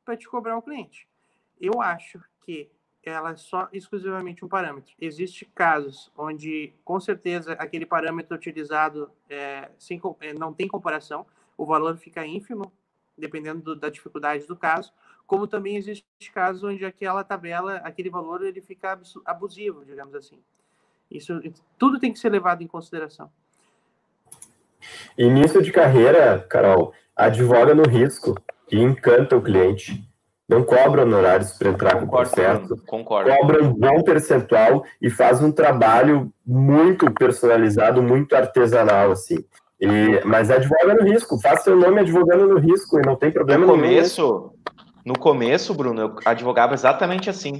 para 0.04 0.16
te 0.16 0.28
cobrar 0.28 0.56
o 0.56 0.62
cliente. 0.62 1.08
Eu 1.60 1.80
acho 1.80 2.22
que 2.42 2.70
ela 3.10 3.32
é 3.32 3.36
só 3.36 3.68
exclusivamente 3.72 4.44
um 4.44 4.48
parâmetro. 4.48 4.94
Existem 5.00 5.48
casos 5.54 6.10
onde, 6.16 6.72
com 6.84 6.98
certeza, 7.00 7.52
aquele 7.54 7.86
parâmetro 7.86 8.36
utilizado 8.36 9.10
é, 9.28 9.70
sem, 9.78 10.00
é, 10.20 10.32
não 10.32 10.52
tem 10.52 10.68
comparação, 10.68 11.26
o 11.56 11.64
valor 11.64 11.96
fica 11.96 12.26
ínfimo, 12.26 12.72
dependendo 13.16 13.62
do, 13.62 13.76
da 13.76 13.88
dificuldade 13.88 14.46
do 14.46 14.56
caso, 14.56 14.92
como 15.26 15.46
também 15.46 15.76
existe 15.76 16.04
casos 16.32 16.62
onde 16.64 16.84
aquela 16.84 17.24
tabela, 17.24 17.76
aquele 17.76 18.10
valor, 18.10 18.44
ele 18.44 18.60
fica 18.60 18.98
abusivo, 19.24 19.84
digamos 19.84 20.14
assim. 20.14 20.38
Isso 21.10 21.40
tudo 21.78 21.98
tem 21.98 22.12
que 22.12 22.18
ser 22.18 22.30
levado 22.30 22.62
em 22.62 22.66
consideração. 22.66 23.30
Início 25.16 25.62
de 25.62 25.72
carreira, 25.72 26.40
Carol, 26.40 26.92
advoga 27.16 27.74
no 27.74 27.84
risco 27.84 28.34
e 28.70 28.78
encanta 28.78 29.36
o 29.36 29.42
cliente 29.42 30.02
não 30.48 30.62
cobra 30.62 31.02
honorários 31.02 31.52
para 31.52 31.70
entrar 31.70 31.98
com 31.98 32.04
o 32.04 32.10
processo, 32.10 32.76
concordo. 32.86 33.30
cobra 33.30 33.64
um 33.64 33.72
bom 33.72 34.02
percentual 34.02 34.84
e 35.00 35.08
faz 35.08 35.42
um 35.42 35.50
trabalho 35.50 36.30
muito 36.46 37.10
personalizado, 37.12 38.02
muito 38.02 38.36
artesanal, 38.36 39.10
assim. 39.10 39.42
E, 39.80 40.20
mas 40.24 40.50
advoga 40.50 40.94
no 40.94 41.04
risco, 41.04 41.40
faz 41.40 41.62
seu 41.62 41.76
nome 41.76 42.00
advogando 42.00 42.46
no 42.46 42.58
risco 42.58 42.98
e 42.98 43.06
não 43.06 43.16
tem 43.16 43.32
problema 43.32 43.66
no 43.66 43.72
começo, 43.72 44.52
No 45.04 45.18
começo, 45.18 45.74
Bruno, 45.74 46.00
eu 46.00 46.16
advogava 46.24 46.74
exatamente 46.74 47.30
assim. 47.30 47.58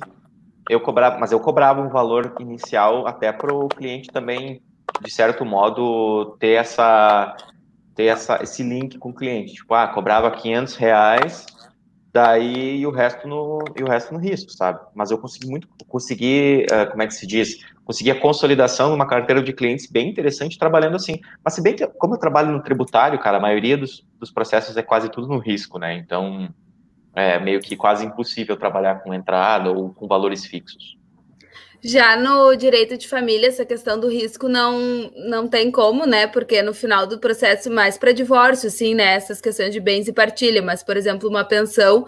Eu 0.69 0.81
cobrava, 0.81 1.19
mas 1.19 1.33
eu 1.33 1.41
cobrava 1.41 1.81
um 1.81 1.89
valor 1.89 2.35
inicial 2.39 3.07
até 3.07 3.33
para 3.33 3.53
o 3.53 3.69
cliente 3.69 4.11
também, 4.11 4.63
de 5.03 5.11
certo 5.11 5.45
modo, 5.45 6.37
ter 6.39 6.53
essa 6.53 7.35
ter 7.95 8.07
essa, 8.07 8.43
esse 8.43 8.63
link 8.63 8.99
com 8.99 9.11
o 9.11 9.15
cliente. 9.15 9.55
Tipo, 9.55 9.75
ah, 9.75 9.87
cobrava 9.87 10.31
500 10.31 10.75
reais 10.77 11.47
daí 12.15 12.79
e 12.79 12.87
o 12.87 12.93
resto 12.93 13.27
no 13.27 13.59
e 13.77 13.83
o 13.83 13.89
resto 13.89 14.15
no 14.15 14.21
risco, 14.21 14.53
sabe? 14.53 14.79
Mas 14.95 15.11
eu 15.11 15.19
consegui 15.19 15.49
muito, 15.49 15.67
consegui, 15.89 16.65
uh, 16.71 16.89
como 16.89 17.03
é 17.03 17.09
que 17.09 17.15
se 17.15 17.27
diz? 17.27 17.59
Consegui 17.85 18.13
a 18.13 18.21
consolidação 18.21 18.91
numa 18.91 19.07
carteira 19.07 19.43
de 19.43 19.53
clientes 19.53 19.91
bem 19.91 20.09
interessante 20.09 20.57
trabalhando 20.57 20.95
assim. 20.95 21.21
Mas 21.45 21.55
se 21.55 21.61
bem 21.61 21.75
que 21.75 21.85
como 21.87 22.15
eu 22.15 22.19
trabalho 22.19 22.53
no 22.53 22.63
tributário, 22.63 23.19
cara, 23.19 23.39
a 23.39 23.41
maioria 23.41 23.77
dos, 23.77 24.07
dos 24.21 24.31
processos 24.31 24.77
é 24.77 24.83
quase 24.83 25.11
tudo 25.11 25.27
no 25.27 25.39
risco, 25.39 25.77
né? 25.77 25.95
Então 25.97 26.49
é 27.17 27.41
meio 27.41 27.61
que 27.61 27.77
quase 27.77 28.07
impossível 28.07 28.57
trabalhar 28.57 29.01
com 29.03 29.13
entrada 29.13 29.73
ou 29.73 29.93
com 29.93 30.07
valores 30.07 30.47
fixos. 30.47 30.97
Já 31.87 32.17
no 32.17 32.57
direito 32.57 32.97
de 32.97 33.07
família, 33.07 33.49
essa 33.49 33.63
questão 33.63 34.01
do 34.01 34.09
risco 34.09 34.49
não, 34.49 35.11
não 35.17 35.47
tem 35.47 35.71
como, 35.71 36.07
né? 36.07 36.27
Porque 36.27 36.63
no 36.63 36.73
final 36.73 37.07
do 37.07 37.19
processo, 37.19 37.71
mais 37.71 37.99
para 37.99 38.11
divórcio, 38.11 38.71
sim, 38.71 38.95
né? 38.95 39.13
Essas 39.17 39.39
questões 39.39 39.71
de 39.71 39.81
bens 39.81 40.09
e 40.09 40.13
partilha, 40.13 40.63
mas, 40.63 40.83
por 40.83 40.97
exemplo, 40.97 41.29
uma 41.29 41.45
pensão 41.45 42.07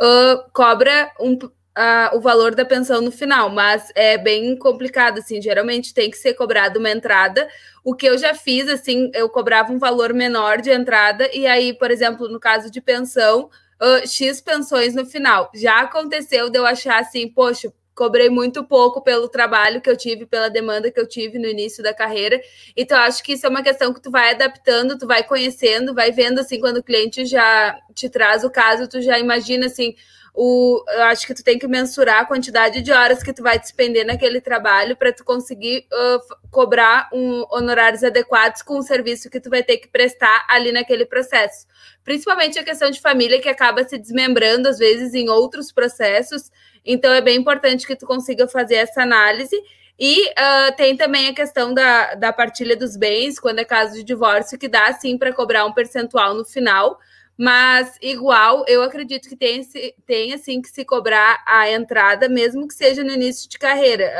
uh, 0.00 0.50
cobra 0.50 1.12
um, 1.20 1.34
uh, 1.34 2.16
o 2.16 2.20
valor 2.22 2.54
da 2.54 2.64
pensão 2.64 3.02
no 3.02 3.12
final, 3.12 3.50
mas 3.50 3.92
é 3.94 4.16
bem 4.16 4.56
complicado, 4.56 5.18
assim. 5.18 5.42
Geralmente 5.42 5.92
tem 5.92 6.10
que 6.10 6.16
ser 6.16 6.32
cobrado 6.32 6.78
uma 6.78 6.90
entrada. 6.90 7.46
O 7.84 7.94
que 7.94 8.06
eu 8.06 8.16
já 8.16 8.34
fiz, 8.34 8.66
assim, 8.66 9.10
eu 9.12 9.28
cobrava 9.28 9.70
um 9.70 9.78
valor 9.78 10.14
menor 10.14 10.62
de 10.62 10.70
entrada, 10.70 11.28
e 11.34 11.46
aí, 11.46 11.74
por 11.74 11.90
exemplo, 11.90 12.28
no 12.28 12.40
caso 12.40 12.70
de 12.70 12.80
pensão. 12.80 13.50
Uh, 13.80 14.04
X 14.08 14.40
pensões 14.40 14.92
no 14.92 15.06
final. 15.06 15.52
Já 15.54 15.82
aconteceu 15.82 16.50
de 16.50 16.58
eu 16.58 16.66
achar 16.66 16.98
assim, 17.00 17.28
poxa, 17.28 17.72
cobrei 17.98 18.30
muito 18.30 18.62
pouco 18.62 19.02
pelo 19.02 19.28
trabalho 19.28 19.80
que 19.80 19.90
eu 19.90 19.96
tive, 19.96 20.24
pela 20.24 20.48
demanda 20.48 20.88
que 20.88 21.00
eu 21.00 21.06
tive 21.06 21.36
no 21.36 21.48
início 21.48 21.82
da 21.82 21.92
carreira. 21.92 22.40
Então, 22.76 22.96
acho 22.96 23.24
que 23.24 23.32
isso 23.32 23.44
é 23.44 23.48
uma 23.48 23.60
questão 23.60 23.92
que 23.92 24.00
tu 24.00 24.08
vai 24.08 24.30
adaptando, 24.30 24.96
tu 24.96 25.04
vai 25.04 25.24
conhecendo, 25.24 25.92
vai 25.92 26.12
vendo 26.12 26.38
assim, 26.38 26.60
quando 26.60 26.76
o 26.76 26.82
cliente 26.82 27.26
já 27.26 27.76
te 27.92 28.08
traz 28.08 28.44
o 28.44 28.50
caso, 28.50 28.86
tu 28.86 29.02
já 29.02 29.18
imagina 29.18 29.66
assim. 29.66 29.96
O, 30.40 30.84
eu 30.88 31.02
acho 31.04 31.26
que 31.26 31.34
tu 31.34 31.42
tem 31.42 31.58
que 31.58 31.66
mensurar 31.66 32.20
a 32.20 32.24
quantidade 32.24 32.80
de 32.80 32.92
horas 32.92 33.22
que 33.22 33.32
tu 33.32 33.42
vai 33.42 33.58
despender 33.58 34.06
naquele 34.06 34.40
trabalho 34.40 34.96
para 34.96 35.12
tu 35.12 35.24
conseguir 35.24 35.86
uh, 35.92 36.48
cobrar 36.48 37.08
um, 37.12 37.44
honorários 37.50 38.04
adequados 38.04 38.62
com 38.62 38.78
o 38.78 38.82
serviço 38.82 39.28
que 39.28 39.40
tu 39.40 39.50
vai 39.50 39.64
ter 39.64 39.78
que 39.78 39.88
prestar 39.88 40.46
ali 40.48 40.70
naquele 40.70 41.04
processo. 41.04 41.66
Principalmente 42.04 42.56
a 42.56 42.62
questão 42.62 42.88
de 42.88 43.00
família 43.00 43.40
que 43.40 43.48
acaba 43.48 43.82
se 43.82 43.98
desmembrando 43.98 44.68
às 44.68 44.78
vezes 44.78 45.12
em 45.12 45.28
outros 45.28 45.72
processos 45.72 46.52
então 46.84 47.12
é 47.12 47.20
bem 47.20 47.36
importante 47.36 47.86
que 47.86 47.94
tu 47.94 48.06
consiga 48.06 48.48
fazer 48.48 48.76
essa 48.76 49.02
análise. 49.02 49.54
E 50.00 50.28
uh, 50.30 50.76
tem 50.76 50.96
também 50.96 51.28
a 51.28 51.34
questão 51.34 51.74
da, 51.74 52.14
da 52.14 52.32
partilha 52.32 52.74
dos 52.74 52.96
bens, 52.96 53.38
quando 53.38 53.58
é 53.58 53.64
caso 53.64 53.94
de 53.94 54.04
divórcio, 54.04 54.58
que 54.58 54.68
dá 54.68 54.90
sim 54.94 55.18
para 55.18 55.32
cobrar 55.32 55.66
um 55.66 55.72
percentual 55.72 56.34
no 56.34 56.46
final. 56.46 56.98
Mas, 57.40 57.96
igual, 58.02 58.64
eu 58.66 58.82
acredito 58.82 59.28
que 59.28 59.36
tem, 59.36 59.62
tem 60.04 60.32
assim 60.32 60.60
que 60.60 60.68
se 60.68 60.84
cobrar 60.84 61.40
a 61.46 61.70
entrada, 61.70 62.28
mesmo 62.28 62.66
que 62.66 62.74
seja 62.74 63.04
no 63.04 63.12
início 63.12 63.48
de 63.48 63.56
carreira. 63.56 64.12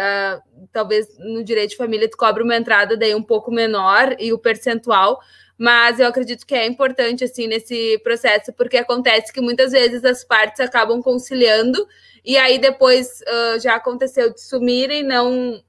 Uh, 0.56 0.68
talvez 0.72 1.08
no 1.18 1.42
direito 1.42 1.70
de 1.70 1.76
família 1.76 2.08
tu 2.08 2.16
cobre 2.16 2.44
uma 2.44 2.56
entrada 2.56 2.96
daí 2.96 3.16
um 3.16 3.22
pouco 3.22 3.50
menor 3.50 4.14
e 4.20 4.32
o 4.32 4.38
percentual, 4.38 5.18
mas 5.58 5.98
eu 5.98 6.06
acredito 6.06 6.46
que 6.46 6.54
é 6.54 6.64
importante 6.64 7.24
assim 7.24 7.48
nesse 7.48 7.98
processo, 8.04 8.52
porque 8.52 8.76
acontece 8.76 9.32
que 9.32 9.40
muitas 9.40 9.72
vezes 9.72 10.04
as 10.04 10.22
partes 10.22 10.60
acabam 10.60 11.02
conciliando 11.02 11.88
e 12.24 12.36
aí 12.36 12.56
depois 12.56 13.20
uh, 13.22 13.58
já 13.58 13.74
aconteceu 13.74 14.32
de 14.32 14.40
sumirem, 14.40 15.02
não 15.02 15.60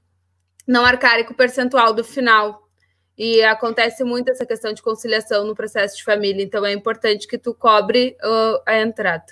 não 0.68 0.84
arcarem 0.84 1.24
com 1.24 1.32
o 1.32 1.36
percentual 1.36 1.92
do 1.92 2.04
final. 2.04 2.69
E 3.22 3.42
acontece 3.42 4.02
muito 4.02 4.30
essa 4.30 4.46
questão 4.46 4.72
de 4.72 4.80
conciliação 4.80 5.46
no 5.46 5.54
processo 5.54 5.94
de 5.94 6.02
família, 6.02 6.42
então 6.42 6.64
é 6.64 6.72
importante 6.72 7.28
que 7.28 7.36
tu 7.36 7.52
cobre 7.52 8.16
uh, 8.24 8.62
a 8.66 8.80
entrada. 8.80 9.26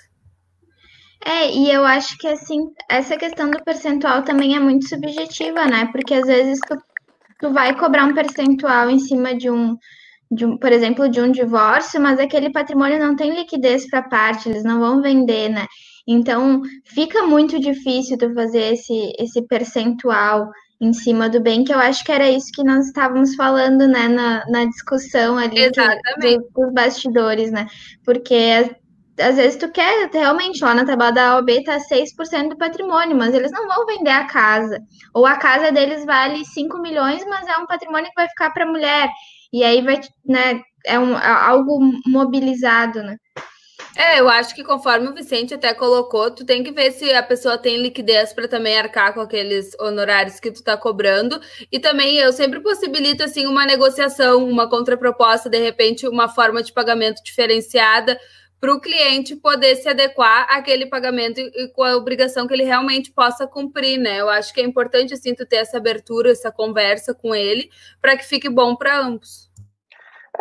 É, 1.25 1.49
e 1.49 1.71
eu 1.71 1.83
acho 1.83 2.15
que 2.19 2.27
assim, 2.27 2.71
essa 2.87 3.17
questão 3.17 3.49
do 3.49 3.63
percentual 3.63 4.21
também 4.21 4.55
é 4.55 4.59
muito 4.59 4.87
subjetiva, 4.87 5.65
né? 5.65 5.89
Porque 5.91 6.13
às 6.13 6.27
vezes 6.27 6.59
tu, 6.67 6.77
tu 7.39 7.51
vai 7.51 7.75
cobrar 7.75 8.05
um 8.05 8.13
percentual 8.13 8.91
em 8.91 8.99
cima 8.99 9.33
de 9.33 9.49
um, 9.49 9.75
de 10.29 10.45
um, 10.45 10.55
por 10.55 10.71
exemplo, 10.71 11.09
de 11.09 11.19
um 11.19 11.31
divórcio, 11.31 11.99
mas 11.99 12.19
aquele 12.19 12.51
patrimônio 12.51 12.99
não 12.99 13.15
tem 13.15 13.33
liquidez 13.33 13.89
para 13.89 14.03
parte, 14.03 14.49
eles 14.49 14.63
não 14.63 14.79
vão 14.79 15.01
vender, 15.01 15.49
né? 15.49 15.65
Então, 16.07 16.61
fica 16.85 17.23
muito 17.23 17.59
difícil 17.59 18.19
tu 18.19 18.31
fazer 18.35 18.73
esse, 18.73 19.13
esse 19.17 19.41
percentual 19.47 20.47
em 20.81 20.93
cima 20.93 21.29
do 21.29 21.41
bem, 21.41 21.63
que 21.63 21.73
eu 21.73 21.79
acho 21.79 22.03
que 22.03 22.11
era 22.11 22.29
isso 22.29 22.51
que 22.53 22.63
nós 22.63 22.87
estávamos 22.87 23.35
falando, 23.35 23.85
né, 23.87 24.07
na, 24.07 24.45
na 24.47 24.65
discussão 24.65 25.37
ali 25.37 25.69
que, 25.71 26.37
do, 26.37 26.49
dos 26.55 26.73
bastidores, 26.73 27.51
né? 27.51 27.67
Porque 28.05 28.69
às 29.19 29.35
vezes 29.35 29.57
tu 29.57 29.69
quer 29.69 30.09
realmente, 30.11 30.63
lá 30.63 30.73
na 30.73 30.85
tabela 30.85 31.11
da 31.11 31.35
OAB 31.35 31.63
tá 31.65 31.77
6% 31.77 32.49
do 32.49 32.57
patrimônio, 32.57 33.17
mas 33.17 33.33
eles 33.33 33.51
não 33.51 33.67
vão 33.67 33.85
vender 33.85 34.11
a 34.11 34.25
casa. 34.25 34.79
Ou 35.13 35.25
a 35.25 35.35
casa 35.35 35.71
deles 35.71 36.05
vale 36.05 36.45
5 36.45 36.77
milhões, 36.79 37.25
mas 37.25 37.45
é 37.47 37.57
um 37.57 37.65
patrimônio 37.65 38.07
que 38.07 38.15
vai 38.15 38.29
ficar 38.29 38.51
para 38.51 38.63
a 38.63 38.71
mulher. 38.71 39.09
E 39.51 39.63
aí 39.63 39.81
vai, 39.81 39.99
né, 40.25 40.61
é 40.85 40.97
um, 40.97 41.17
é 41.17 41.27
algo 41.27 41.79
mobilizado, 42.07 43.03
né? 43.03 43.17
É, 44.01 44.17
eu 44.17 44.29
acho 44.29 44.55
que 44.55 44.63
conforme 44.63 45.09
o 45.09 45.13
Vicente 45.13 45.53
até 45.53 45.73
colocou, 45.73 46.31
tu 46.31 46.45
tem 46.45 46.63
que 46.63 46.71
ver 46.71 46.89
se 46.93 47.11
a 47.13 47.21
pessoa 47.21 47.57
tem 47.57 47.75
liquidez 47.75 48.31
para 48.31 48.47
também 48.47 48.77
arcar 48.77 49.13
com 49.13 49.19
aqueles 49.19 49.75
honorários 49.77 50.39
que 50.39 50.49
tu 50.49 50.63
tá 50.63 50.77
cobrando. 50.77 51.37
E 51.69 51.79
também 51.79 52.15
eu 52.15 52.31
sempre 52.31 52.61
possibilito 52.61 53.21
assim 53.21 53.45
uma 53.45 53.65
negociação, 53.65 54.47
uma 54.47 54.69
contraproposta, 54.69 55.49
de 55.49 55.59
repente 55.59 56.07
uma 56.07 56.29
forma 56.29 56.63
de 56.63 56.71
pagamento 56.71 57.21
diferenciada 57.21 58.17
para 58.57 58.73
o 58.73 58.79
cliente 58.79 59.35
poder 59.35 59.75
se 59.75 59.89
adequar 59.89 60.47
àquele 60.49 60.85
pagamento 60.85 61.41
e 61.41 61.67
com 61.73 61.83
a 61.83 61.97
obrigação 61.97 62.47
que 62.47 62.53
ele 62.53 62.63
realmente 62.63 63.11
possa 63.11 63.45
cumprir, 63.47 63.97
né? 63.97 64.21
Eu 64.21 64.29
acho 64.29 64.53
que 64.53 64.61
é 64.61 64.63
importante 64.63 65.13
assim 65.13 65.35
tu 65.35 65.45
ter 65.45 65.57
essa 65.57 65.75
abertura, 65.75 66.31
essa 66.31 66.49
conversa 66.49 67.13
com 67.13 67.35
ele, 67.35 67.69
para 68.01 68.15
que 68.15 68.23
fique 68.23 68.47
bom 68.47 68.77
para 68.77 68.97
ambos. 68.97 69.48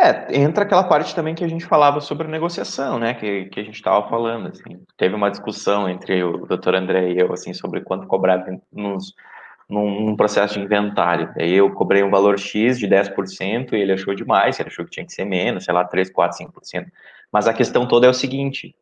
É, 0.00 0.38
entra 0.38 0.62
aquela 0.62 0.84
parte 0.84 1.12
também 1.12 1.34
que 1.34 1.42
a 1.42 1.48
gente 1.48 1.66
falava 1.66 2.00
sobre 2.00 2.28
negociação, 2.28 3.00
né? 3.00 3.14
Que, 3.14 3.46
que 3.46 3.58
a 3.58 3.64
gente 3.64 3.74
estava 3.74 4.08
falando. 4.08 4.48
Assim. 4.48 4.80
Teve 4.96 5.16
uma 5.16 5.28
discussão 5.28 5.88
entre 5.88 6.22
o 6.22 6.46
doutor 6.46 6.76
André 6.76 7.10
e 7.10 7.18
eu 7.18 7.32
assim, 7.32 7.52
sobre 7.52 7.80
quanto 7.80 8.06
cobrar 8.06 8.46
nos, 8.72 9.12
num, 9.68 10.06
num, 10.06 10.16
processo 10.16 10.54
de 10.54 10.64
inventário. 10.64 11.32
Aí 11.36 11.52
eu 11.52 11.72
cobrei 11.72 12.04
um 12.04 12.10
valor 12.10 12.38
X 12.38 12.78
de 12.78 12.86
10% 12.86 13.72
e 13.72 13.76
ele 13.76 13.92
achou 13.92 14.14
demais, 14.14 14.60
ele 14.60 14.68
achou 14.68 14.84
que 14.84 14.92
tinha 14.92 15.04
que 15.04 15.12
ser 15.12 15.24
menos, 15.24 15.64
sei 15.64 15.74
lá, 15.74 15.84
3, 15.84 16.10
4, 16.10 16.46
5%. 16.46 16.86
Mas 17.32 17.48
a 17.48 17.52
questão 17.52 17.88
toda 17.88 18.06
é 18.06 18.10
o 18.10 18.14
seguinte: 18.14 18.76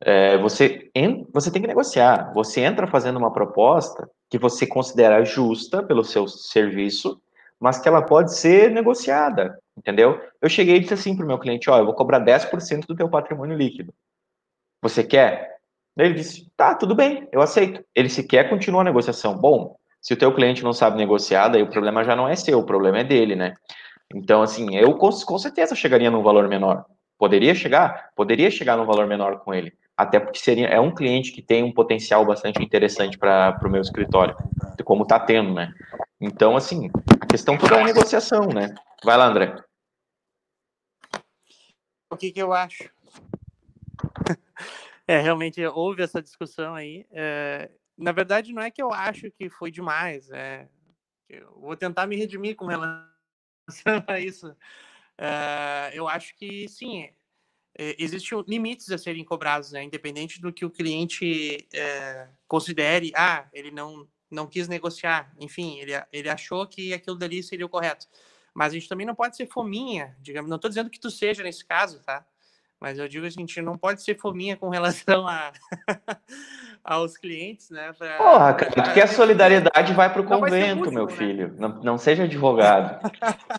é, 0.00 0.38
você, 0.38 0.90
en, 0.94 1.26
você 1.34 1.50
tem 1.50 1.60
que 1.60 1.68
negociar. 1.68 2.32
Você 2.32 2.62
entra 2.62 2.86
fazendo 2.86 3.18
uma 3.18 3.30
proposta 3.30 4.08
que 4.30 4.38
você 4.38 4.66
considera 4.66 5.22
justa 5.22 5.82
pelo 5.82 6.02
seu 6.02 6.26
serviço, 6.26 7.20
mas 7.60 7.78
que 7.78 7.86
ela 7.86 8.00
pode 8.00 8.34
ser 8.34 8.70
negociada, 8.70 9.58
entendeu? 9.80 10.20
Eu 10.40 10.48
cheguei 10.48 10.76
e 10.76 10.80
disse 10.80 10.94
assim 10.94 11.16
para 11.16 11.24
o 11.24 11.26
meu 11.26 11.38
cliente: 11.38 11.68
Ó, 11.68 11.78
eu 11.78 11.84
vou 11.84 11.94
cobrar 11.94 12.20
10% 12.20 12.86
do 12.86 12.94
teu 12.94 13.08
patrimônio 13.08 13.56
líquido. 13.56 13.92
Você 14.82 15.02
quer? 15.02 15.56
Ele 15.96 16.14
disse: 16.14 16.50
Tá, 16.56 16.74
tudo 16.74 16.94
bem, 16.94 17.26
eu 17.32 17.40
aceito. 17.40 17.82
Ele 17.94 18.08
sequer 18.08 18.48
continua 18.48 18.82
a 18.82 18.84
negociação. 18.84 19.36
Bom, 19.36 19.76
se 20.00 20.14
o 20.14 20.16
teu 20.16 20.32
cliente 20.34 20.62
não 20.62 20.72
sabe 20.72 20.96
negociar, 20.96 21.48
daí 21.48 21.62
o 21.62 21.70
problema 21.70 22.04
já 22.04 22.14
não 22.14 22.28
é 22.28 22.36
seu, 22.36 22.58
o 22.58 22.66
problema 22.66 23.00
é 23.00 23.04
dele, 23.04 23.34
né? 23.34 23.54
Então, 24.14 24.42
assim, 24.42 24.76
eu 24.76 24.94
com, 24.94 25.10
com 25.10 25.38
certeza 25.38 25.74
chegaria 25.74 26.10
num 26.10 26.22
valor 26.22 26.48
menor. 26.48 26.84
Poderia 27.18 27.54
chegar? 27.54 28.10
Poderia 28.16 28.50
chegar 28.50 28.76
num 28.76 28.86
valor 28.86 29.06
menor 29.06 29.40
com 29.40 29.52
ele. 29.52 29.72
Até 29.96 30.18
porque 30.18 30.38
seria, 30.38 30.66
é 30.68 30.80
um 30.80 30.94
cliente 30.94 31.32
que 31.32 31.42
tem 31.42 31.62
um 31.62 31.72
potencial 31.72 32.24
bastante 32.24 32.62
interessante 32.62 33.18
para 33.18 33.58
o 33.62 33.68
meu 33.68 33.82
escritório, 33.82 34.34
como 34.84 35.02
está 35.02 35.20
tendo, 35.20 35.52
né? 35.52 35.70
Então, 36.18 36.56
assim, 36.56 36.90
a 37.20 37.26
questão 37.26 37.58
toda 37.58 37.76
é 37.76 37.82
a 37.82 37.84
negociação, 37.84 38.46
né? 38.46 38.74
Vai 39.04 39.16
lá, 39.16 39.26
André. 39.26 39.54
O 42.10 42.16
que, 42.16 42.32
que 42.32 42.42
eu 42.42 42.52
acho? 42.52 42.90
É, 45.08 45.20
realmente 45.20 45.60
houve 45.66 46.04
essa 46.04 46.22
discussão 46.22 46.72
aí. 46.72 47.04
É, 47.10 47.68
na 47.98 48.12
verdade, 48.12 48.52
não 48.52 48.62
é 48.62 48.70
que 48.70 48.80
eu 48.80 48.92
acho 48.92 49.28
que 49.32 49.50
foi 49.50 49.68
demais. 49.68 50.30
É, 50.30 50.68
eu 51.28 51.52
vou 51.58 51.76
tentar 51.76 52.06
me 52.06 52.14
redimir 52.14 52.54
com 52.54 52.66
relação 52.66 53.04
a 54.06 54.20
isso. 54.20 54.54
É, 55.18 55.90
eu 55.94 56.06
acho 56.06 56.36
que 56.36 56.68
sim, 56.68 57.10
é, 57.76 57.96
existem 57.98 58.40
limites 58.46 58.88
a 58.92 58.98
serem 58.98 59.24
cobrados, 59.24 59.72
né? 59.72 59.82
independente 59.82 60.40
do 60.40 60.52
que 60.52 60.64
o 60.64 60.70
cliente 60.70 61.66
é, 61.74 62.28
considere. 62.46 63.10
Ah, 63.16 63.48
ele 63.52 63.72
não 63.72 64.08
não 64.30 64.46
quis 64.46 64.68
negociar. 64.68 65.34
Enfim, 65.40 65.80
ele, 65.80 65.92
ele 66.12 66.28
achou 66.28 66.64
que 66.66 66.94
aquilo 66.94 67.16
dali 67.16 67.42
seria 67.42 67.66
o 67.66 67.68
correto. 67.68 68.06
Mas 68.54 68.72
a 68.72 68.74
gente 68.74 68.88
também 68.88 69.06
não 69.06 69.14
pode 69.14 69.36
ser 69.36 69.46
fominha, 69.46 70.16
digamos. 70.20 70.48
Não 70.48 70.56
estou 70.56 70.68
dizendo 70.68 70.90
que 70.90 71.00
tu 71.00 71.10
seja 71.10 71.42
nesse 71.42 71.64
caso, 71.64 72.02
tá? 72.02 72.24
Mas 72.80 72.98
eu 72.98 73.06
digo 73.06 73.26
assim, 73.26 73.40
a 73.40 73.46
gente 73.46 73.60
não 73.60 73.76
pode 73.76 74.02
ser 74.02 74.18
fominha 74.18 74.56
com 74.56 74.70
relação 74.70 75.28
a 75.28 75.52
aos 76.82 77.16
clientes, 77.16 77.68
né? 77.68 77.92
Pra, 77.92 78.16
Porra, 78.16 78.54
cara, 78.54 78.72
pra... 78.72 78.94
que 78.94 79.00
a 79.00 79.06
solidariedade 79.06 79.92
vai 79.92 80.10
para 80.10 80.22
o 80.22 80.26
convento, 80.26 80.84
último, 80.84 80.94
meu 80.94 81.06
né? 81.06 81.12
filho. 81.14 81.54
Não, 81.58 81.68
não 81.82 81.98
seja 81.98 82.24
advogado. 82.24 82.98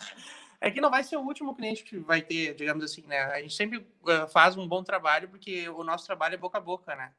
é 0.59 0.71
que 0.71 0.81
não 0.81 0.89
vai 0.89 1.03
ser 1.03 1.17
o 1.17 1.21
último 1.21 1.55
cliente 1.55 1.83
que 1.83 1.99
vai 1.99 2.21
ter, 2.21 2.55
digamos 2.55 2.83
assim, 2.83 3.03
né? 3.05 3.19
A 3.25 3.39
gente 3.41 3.53
sempre 3.53 3.77
uh, 3.77 4.27
faz 4.27 4.57
um 4.57 4.67
bom 4.67 4.83
trabalho 4.83 5.29
porque 5.29 5.69
o 5.69 5.83
nosso 5.83 6.05
trabalho 6.07 6.33
é 6.33 6.37
boca 6.37 6.57
a 6.57 6.61
boca, 6.61 6.95
né? 6.95 7.11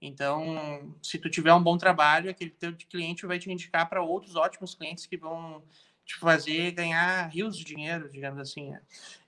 Então, 0.00 0.94
se 1.02 1.18
tu 1.18 1.30
tiver 1.30 1.54
um 1.54 1.62
bom 1.62 1.78
trabalho, 1.78 2.30
aquele 2.30 2.50
teu 2.50 2.74
cliente 2.90 3.24
vai 3.24 3.38
te 3.38 3.50
indicar 3.50 3.88
para 3.88 4.02
outros 4.02 4.36
ótimos 4.36 4.74
clientes 4.74 5.06
que 5.06 5.16
vão 5.16 5.62
te 6.06 6.16
fazer 6.16 6.70
ganhar 6.70 7.26
rios 7.26 7.58
de 7.58 7.64
dinheiro, 7.64 8.08
digamos 8.08 8.38
assim. 8.38 8.70
Né? 8.70 8.80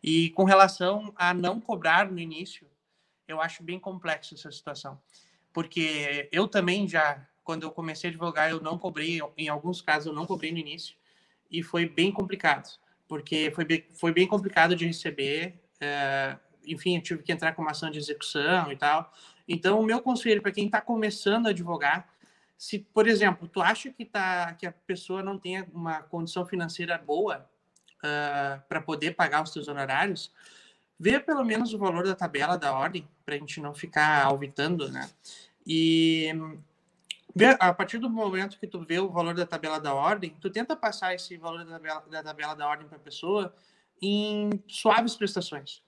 E 0.02 0.30
com 0.30 0.44
relação 0.44 1.12
a 1.16 1.34
não 1.34 1.60
cobrar 1.60 2.10
no 2.10 2.18
início, 2.18 2.66
eu 3.26 3.42
acho 3.42 3.62
bem 3.62 3.78
complexo 3.78 4.34
essa 4.34 4.50
situação 4.50 4.98
porque 5.58 6.28
eu 6.30 6.46
também 6.46 6.86
já, 6.86 7.26
quando 7.42 7.64
eu 7.64 7.70
comecei 7.72 8.08
a 8.08 8.12
advogar, 8.12 8.48
eu 8.48 8.60
não 8.60 8.78
cobrei, 8.78 9.20
em 9.36 9.48
alguns 9.48 9.80
casos 9.80 10.06
eu 10.06 10.12
não 10.12 10.24
cobrei 10.24 10.52
no 10.52 10.58
início, 10.58 10.94
e 11.50 11.64
foi 11.64 11.84
bem 11.84 12.12
complicado, 12.12 12.68
porque 13.08 13.50
foi 13.52 13.64
bem, 13.64 13.84
foi 13.92 14.12
bem 14.12 14.24
complicado 14.24 14.76
de 14.76 14.86
receber, 14.86 15.60
é, 15.80 16.36
enfim, 16.64 16.94
eu 16.94 17.02
tive 17.02 17.22
que 17.24 17.32
entrar 17.32 17.56
com 17.56 17.62
uma 17.62 17.72
ação 17.72 17.90
de 17.90 17.98
execução 17.98 18.70
e 18.70 18.76
tal. 18.76 19.12
Então, 19.48 19.80
o 19.80 19.84
meu 19.84 20.00
conselho 20.00 20.40
para 20.40 20.52
quem 20.52 20.66
está 20.66 20.80
começando 20.80 21.48
a 21.48 21.50
advogar, 21.50 22.08
se, 22.58 22.80
por 22.80 23.06
exemplo, 23.06 23.46
tu 23.46 23.62
acha 23.62 23.88
que, 23.88 24.04
tá, 24.04 24.52
que 24.54 24.66
a 24.66 24.72
pessoa 24.72 25.22
não 25.22 25.38
tem 25.38 25.62
uma 25.72 26.02
condição 26.02 26.44
financeira 26.44 26.98
boa 26.98 27.48
uh, 28.02 28.06
é, 28.06 28.62
para 28.68 28.80
poder 28.80 29.14
pagar 29.14 29.44
os 29.44 29.52
seus 29.52 29.68
honorários, 29.68 30.32
vê 30.98 31.20
pelo 31.20 31.44
menos 31.44 31.72
o 31.72 31.78
valor 31.78 32.04
da 32.04 32.16
tabela 32.16 32.58
da 32.58 32.76
ordem, 32.76 33.08
para 33.24 33.36
a 33.36 33.38
gente 33.38 33.60
não 33.60 33.72
ficar 33.72 34.24
auditando, 34.24 34.90
né? 34.90 35.08
E 35.64 36.32
a 37.60 37.72
partir 37.72 37.98
do 37.98 38.10
momento 38.10 38.58
que 38.58 38.66
tu 38.66 38.80
vê 38.80 38.98
o 38.98 39.08
valor 39.08 39.34
da 39.34 39.46
tabela 39.46 39.78
da 39.78 39.94
ordem, 39.94 40.34
tu 40.40 40.50
tenta 40.50 40.74
passar 40.74 41.14
esse 41.14 41.36
valor 41.36 41.64
da 41.64 41.72
tabela 41.72 42.04
da, 42.10 42.22
tabela 42.24 42.54
da 42.54 42.66
ordem 42.66 42.88
para 42.88 42.96
a 42.96 43.00
pessoa 43.00 43.54
em 44.02 44.50
suaves 44.66 45.14
prestações. 45.14 45.80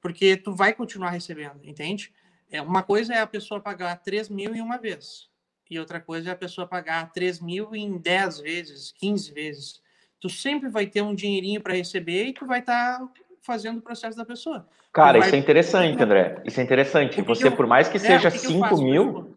Porque 0.00 0.36
tu 0.36 0.52
vai 0.52 0.72
continuar 0.72 1.10
recebendo, 1.10 1.60
entende? 1.62 2.12
É, 2.50 2.60
uma 2.60 2.82
coisa 2.82 3.14
é 3.14 3.20
a 3.20 3.26
pessoa 3.26 3.60
pagar 3.60 3.96
3 4.02 4.28
mil 4.28 4.52
em 4.52 4.60
uma 4.60 4.78
vez. 4.78 5.28
E 5.70 5.78
outra 5.78 6.00
coisa 6.00 6.30
é 6.30 6.32
a 6.32 6.36
pessoa 6.36 6.66
pagar 6.66 7.10
3 7.12 7.40
mil 7.40 7.74
em 7.74 7.98
10 7.98 8.40
vezes, 8.40 8.92
15 8.92 9.32
vezes. 9.32 9.80
Tu 10.20 10.28
sempre 10.28 10.68
vai 10.68 10.86
ter 10.86 11.02
um 11.02 11.14
dinheirinho 11.14 11.60
para 11.60 11.74
receber 11.74 12.26
e 12.26 12.32
tu 12.32 12.46
vai 12.46 12.60
estar 12.60 12.98
tá 12.98 13.08
fazendo 13.42 13.78
o 13.78 13.82
processo 13.82 14.16
da 14.16 14.24
pessoa. 14.24 14.66
Cara, 14.92 15.18
vai... 15.18 15.26
isso 15.26 15.36
é 15.36 15.38
interessante, 15.38 16.02
André. 16.02 16.40
Isso 16.44 16.60
é 16.60 16.62
interessante. 16.62 17.20
Você, 17.22 17.50
por 17.50 17.66
mais 17.66 17.88
que 17.88 17.96
é, 17.96 18.00
seja 18.00 18.30
5 18.30 18.76
mil, 18.82 19.36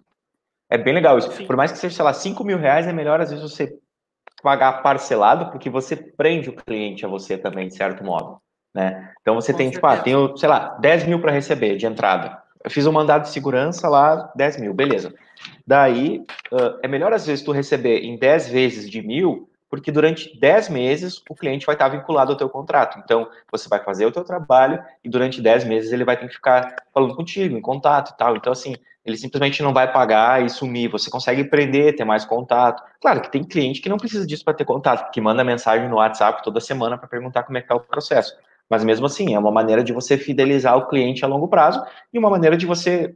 é 0.69 0.77
bem 0.77 0.93
legal 0.93 1.17
isso. 1.17 1.31
Sim. 1.31 1.45
Por 1.45 1.55
mais 1.55 1.71
que 1.71 1.77
seja, 1.77 1.95
sei 1.95 2.05
lá, 2.05 2.13
5 2.13 2.43
mil 2.43 2.57
reais, 2.57 2.87
é 2.87 2.93
melhor 2.93 3.19
às 3.19 3.31
vezes 3.31 3.43
você 3.43 3.77
pagar 4.41 4.81
parcelado, 4.81 5.51
porque 5.51 5.69
você 5.69 5.95
prende 5.95 6.49
o 6.49 6.55
cliente 6.55 7.05
a 7.05 7.09
você 7.09 7.37
também, 7.37 7.67
de 7.67 7.75
certo 7.75 8.03
modo. 8.03 8.39
Né? 8.73 9.11
Então 9.21 9.35
você 9.35 9.51
Com 9.51 9.57
tem, 9.57 9.71
certeza. 9.71 9.81
tipo, 9.81 9.87
ah, 9.87 10.03
tenho, 10.03 10.37
sei 10.37 10.47
lá, 10.47 10.77
10 10.79 11.05
mil 11.05 11.19
para 11.19 11.31
receber 11.31 11.75
de 11.75 11.85
entrada. 11.85 12.38
Eu 12.63 12.69
fiz 12.69 12.85
um 12.85 12.91
mandado 12.91 13.23
de 13.23 13.29
segurança 13.29 13.87
lá, 13.87 14.31
10 14.35 14.59
mil, 14.59 14.73
beleza. 14.73 15.13
Daí, 15.65 16.25
uh, 16.51 16.79
é 16.81 16.87
melhor 16.87 17.13
às 17.13 17.25
vezes 17.25 17.43
tu 17.43 17.51
receber 17.51 17.99
em 17.99 18.17
10 18.17 18.49
vezes 18.49 18.89
de 18.89 19.01
mil 19.01 19.49
porque 19.69 19.91
durante 19.91 20.37
10 20.39 20.69
meses 20.69 21.21
o 21.29 21.35
cliente 21.35 21.65
vai 21.65 21.75
estar 21.75 21.87
vinculado 21.89 22.31
ao 22.31 22.37
teu 22.37 22.49
contrato. 22.49 22.99
Então, 22.99 23.29
você 23.51 23.69
vai 23.69 23.81
fazer 23.83 24.05
o 24.05 24.11
teu 24.11 24.23
trabalho 24.23 24.83
e 25.03 25.09
durante 25.09 25.41
10 25.41 25.63
meses 25.65 25.91
ele 25.91 26.03
vai 26.03 26.17
ter 26.17 26.27
que 26.27 26.33
ficar 26.33 26.75
falando 26.91 27.15
contigo, 27.15 27.55
em 27.55 27.61
contato 27.61 28.11
e 28.11 28.17
tal. 28.17 28.35
Então, 28.35 28.51
assim, 28.51 28.75
ele 29.05 29.15
simplesmente 29.15 29.61
não 29.61 29.71
vai 29.71 29.91
pagar 29.91 30.43
e 30.43 30.49
sumir. 30.49 30.89
Você 30.89 31.09
consegue 31.09 31.43
prender, 31.43 31.95
ter 31.95 32.03
mais 32.03 32.25
contato. 32.25 32.83
Claro 32.99 33.21
que 33.21 33.31
tem 33.31 33.43
cliente 33.43 33.79
que 33.79 33.89
não 33.89 33.97
precisa 33.97 34.25
disso 34.25 34.43
para 34.43 34.55
ter 34.55 34.65
contato, 34.65 35.11
que 35.11 35.21
manda 35.21 35.43
mensagem 35.43 35.87
no 35.87 35.97
WhatsApp 35.97 36.43
toda 36.43 36.59
semana 36.59 36.97
para 36.97 37.07
perguntar 37.07 37.43
como 37.43 37.57
é 37.57 37.61
que 37.61 37.65
está 37.65 37.75
o 37.75 37.79
processo. 37.79 38.35
Mas 38.69 38.83
mesmo 38.83 39.05
assim, 39.05 39.33
é 39.33 39.39
uma 39.39 39.51
maneira 39.51 39.83
de 39.83 39.91
você 39.91 40.17
fidelizar 40.17 40.77
o 40.77 40.87
cliente 40.87 41.25
a 41.25 41.27
longo 41.27 41.47
prazo 41.47 41.83
e 42.13 42.19
uma 42.19 42.29
maneira 42.29 42.55
de 42.55 42.65
você 42.65 43.15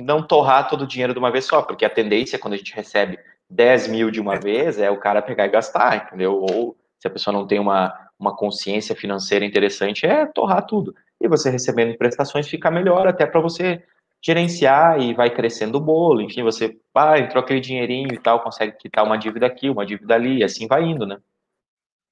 não 0.00 0.26
torrar 0.26 0.68
todo 0.68 0.82
o 0.82 0.86
dinheiro 0.86 1.12
de 1.12 1.18
uma 1.18 1.30
vez 1.30 1.44
só, 1.44 1.62
porque 1.62 1.84
a 1.84 1.90
tendência 1.90 2.38
quando 2.38 2.54
a 2.54 2.56
gente 2.56 2.74
recebe 2.74 3.18
10 3.50 3.88
mil 3.88 4.10
de 4.10 4.20
uma 4.20 4.36
vez 4.36 4.78
é 4.78 4.90
o 4.90 4.98
cara 4.98 5.22
pegar 5.22 5.46
e 5.46 5.50
gastar, 5.50 6.06
entendeu? 6.06 6.40
Ou 6.40 6.76
se 6.98 7.06
a 7.06 7.10
pessoa 7.10 7.32
não 7.34 7.46
tem 7.46 7.60
uma, 7.60 7.92
uma 8.18 8.34
consciência 8.34 8.96
financeira 8.96 9.44
interessante, 9.44 10.06
é 10.06 10.26
torrar 10.26 10.66
tudo. 10.66 10.94
E 11.20 11.28
você 11.28 11.50
recebendo 11.50 11.96
prestações 11.96 12.48
fica 12.48 12.70
melhor 12.70 13.06
até 13.06 13.26
para 13.26 13.40
você 13.40 13.82
gerenciar 14.22 14.98
e 15.00 15.12
vai 15.12 15.28
crescendo 15.28 15.76
o 15.76 15.80
bolo, 15.80 16.22
enfim, 16.22 16.42
você 16.42 16.78
ah, 16.94 17.18
entrou 17.18 17.44
aquele 17.44 17.60
dinheirinho 17.60 18.14
e 18.14 18.18
tal, 18.18 18.40
consegue 18.40 18.72
quitar 18.78 19.04
uma 19.04 19.18
dívida 19.18 19.44
aqui, 19.44 19.68
uma 19.68 19.84
dívida 19.84 20.14
ali, 20.14 20.38
e 20.38 20.44
assim 20.44 20.66
vai 20.66 20.82
indo, 20.82 21.04
né? 21.06 21.18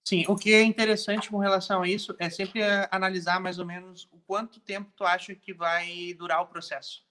Sim, 0.05 0.25
o 0.29 0.37
que 0.37 0.53
é 0.53 0.63
interessante 0.63 1.31
com 1.31 1.39
relação 1.39 1.83
a 1.83 1.89
isso 1.89 2.15
é 2.19 2.29
sempre 2.29 2.61
analisar 2.91 3.39
mais 3.41 3.59
ou 3.59 3.67
menos 3.67 4.09
o 4.13 4.19
quanto 4.19 4.59
tempo 4.61 4.93
tu 4.97 5.05
acha 5.05 5.35
que 5.35 5.55
vai 5.55 6.13
durar 6.15 6.43
o 6.43 6.47
processo 6.47 7.05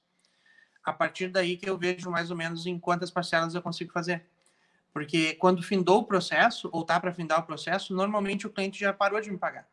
a 0.84 0.92
partir 0.92 1.30
daí 1.30 1.58
que 1.58 1.70
eu 1.70 1.78
vejo 1.78 2.10
mais 2.10 2.32
ou 2.32 2.38
menos 2.38 2.66
em 2.66 2.80
quantas 2.80 3.12
parcelas 3.12 3.54
eu 3.54 3.62
consigo 3.62 3.92
fazer. 3.92 4.26
Porque 4.94 5.36
quando 5.36 5.64
findou 5.64 6.00
o 6.00 6.04
processo, 6.04 6.70
ou 6.72 6.84
tá 6.84 7.00
para 7.00 7.14
findar 7.14 7.40
o 7.40 7.44
processo, 7.44 7.94
normalmente 7.94 8.46
o 8.46 8.50
cliente 8.50 8.80
já 8.80 8.92
parou 8.92 9.22
de 9.22 9.32
me 9.32 9.38
pagar, 9.38 9.68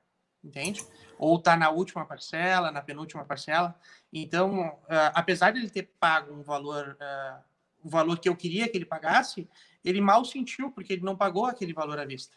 entende? 0.44 0.84
Ou 1.18 1.40
tá 1.40 1.56
na 1.56 1.70
última 1.70 2.04
parcela, 2.04 2.70
na 2.70 2.80
penúltima 2.80 3.24
parcela. 3.24 3.74
Então, 4.12 4.68
uh, 4.68 5.10
apesar 5.14 5.50
de 5.50 5.58
ele 5.58 5.70
ter 5.70 5.90
pago 5.98 6.32
um 6.32 6.42
valor, 6.42 6.96
uh, 7.00 7.42
o 7.82 7.88
valor 7.88 8.18
que 8.20 8.28
eu 8.28 8.36
queria 8.36 8.68
que 8.68 8.76
ele 8.76 8.84
pagasse, 8.84 9.48
ele 9.84 10.00
mal 10.00 10.24
sentiu, 10.24 10.70
porque 10.70 10.92
ele 10.92 11.02
não 11.02 11.16
pagou 11.16 11.46
aquele 11.46 11.72
valor 11.72 11.98
à 11.98 12.04
vista. 12.04 12.36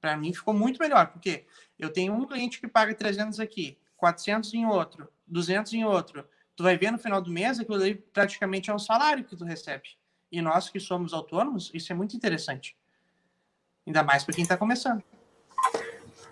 Para 0.00 0.16
mim 0.16 0.32
ficou 0.32 0.54
muito 0.54 0.78
melhor, 0.80 1.08
porque 1.08 1.44
eu 1.78 1.90
tenho 1.90 2.12
um 2.12 2.26
cliente 2.26 2.60
que 2.60 2.68
paga 2.68 2.94
300 2.94 3.40
aqui, 3.40 3.78
400 3.96 4.54
em 4.54 4.66
outro, 4.66 5.08
200 5.26 5.72
em 5.74 5.84
outro, 5.84 6.24
tu 6.54 6.62
vai 6.62 6.76
ver 6.76 6.90
no 6.90 6.98
final 6.98 7.20
do 7.20 7.30
mês 7.30 7.58
aquilo 7.58 7.76
ali 7.76 7.94
praticamente 7.94 8.70
é 8.70 8.74
um 8.74 8.78
salário 8.78 9.24
que 9.24 9.36
tu 9.36 9.44
recebe. 9.44 9.90
E 10.30 10.42
nós 10.42 10.68
que 10.68 10.78
somos 10.78 11.12
autônomos, 11.12 11.70
isso 11.72 11.92
é 11.92 11.94
muito 11.94 12.16
interessante. 12.16 12.76
Ainda 13.86 14.02
mais 14.02 14.24
para 14.24 14.34
quem 14.34 14.42
está 14.42 14.56
começando. 14.56 15.02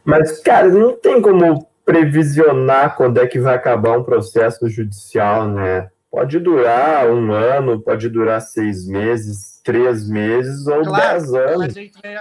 Mas, 0.05 0.41
cara, 0.41 0.69
não 0.69 0.97
tem 0.97 1.21
como 1.21 1.67
previsionar 1.85 2.97
quando 2.97 3.19
é 3.19 3.27
que 3.27 3.41
vai 3.41 3.55
acabar 3.55 3.99
um 3.99 4.05
processo 4.05 4.69
judicial, 4.69 5.49
né? 5.49 5.91
pode 6.17 6.39
durar 6.39 7.11
um 7.11 7.31
ano, 7.31 7.79
pode 7.83 8.09
durar 8.09 8.41
seis 8.41 8.87
meses, 8.87 9.61
três 9.63 10.09
meses 10.09 10.67
ou 10.67 10.83
claro, 10.83 11.21
dez 11.21 11.35
anos. 11.35 11.59
Mas 11.59 11.77
aí 11.77 11.93
vai... 12.03 12.21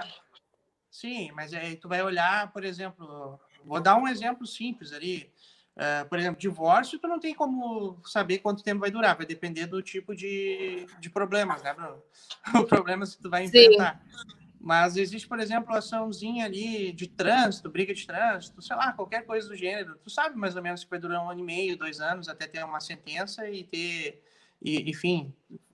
Sim, 1.05 1.29
mas 1.35 1.53
aí 1.53 1.75
tu 1.75 1.87
vai 1.87 2.01
olhar, 2.01 2.51
por 2.51 2.63
exemplo, 2.63 3.39
vou 3.63 3.79
dar 3.79 3.95
um 3.95 4.07
exemplo 4.07 4.47
simples 4.47 4.91
ali. 4.91 5.29
Uh, 5.75 6.09
por 6.09 6.17
exemplo, 6.17 6.39
divórcio, 6.39 6.97
tu 6.97 7.07
não 7.07 7.19
tem 7.19 7.35
como 7.35 8.01
saber 8.05 8.39
quanto 8.39 8.63
tempo 8.63 8.79
vai 8.79 8.89
durar, 8.89 9.15
vai 9.15 9.25
depender 9.25 9.67
do 9.67 9.83
tipo 9.83 10.15
de, 10.15 10.87
de 10.99 11.09
problemas, 11.11 11.61
né, 11.61 11.75
Bruno? 11.75 12.01
O 12.59 12.65
problema 12.65 13.05
que 13.05 13.17
tu 13.19 13.29
vai 13.29 13.43
enfrentar. 13.43 14.01
Sim. 14.01 14.37
Mas 14.59 14.97
existe, 14.97 15.27
por 15.27 15.39
exemplo, 15.39 15.75
açãozinha 15.75 16.45
ali 16.45 16.91
de 16.91 17.05
trânsito, 17.05 17.69
briga 17.69 17.93
de 17.93 18.07
trânsito, 18.07 18.59
sei 18.63 18.75
lá, 18.75 18.91
qualquer 18.91 19.27
coisa 19.27 19.47
do 19.47 19.55
gênero. 19.55 19.99
Tu 20.03 20.09
sabe 20.09 20.35
mais 20.35 20.55
ou 20.55 20.63
menos 20.63 20.83
que 20.83 20.89
vai 20.89 20.97
durar 20.97 21.23
um 21.23 21.29
ano 21.29 21.41
e 21.41 21.43
meio, 21.43 21.77
dois 21.77 22.01
anos, 22.01 22.27
até 22.27 22.47
ter 22.47 22.65
uma 22.65 22.79
sentença 22.79 23.47
e 23.47 23.63
ter, 23.63 24.23
e, 24.59 24.89
enfim, 24.89 25.31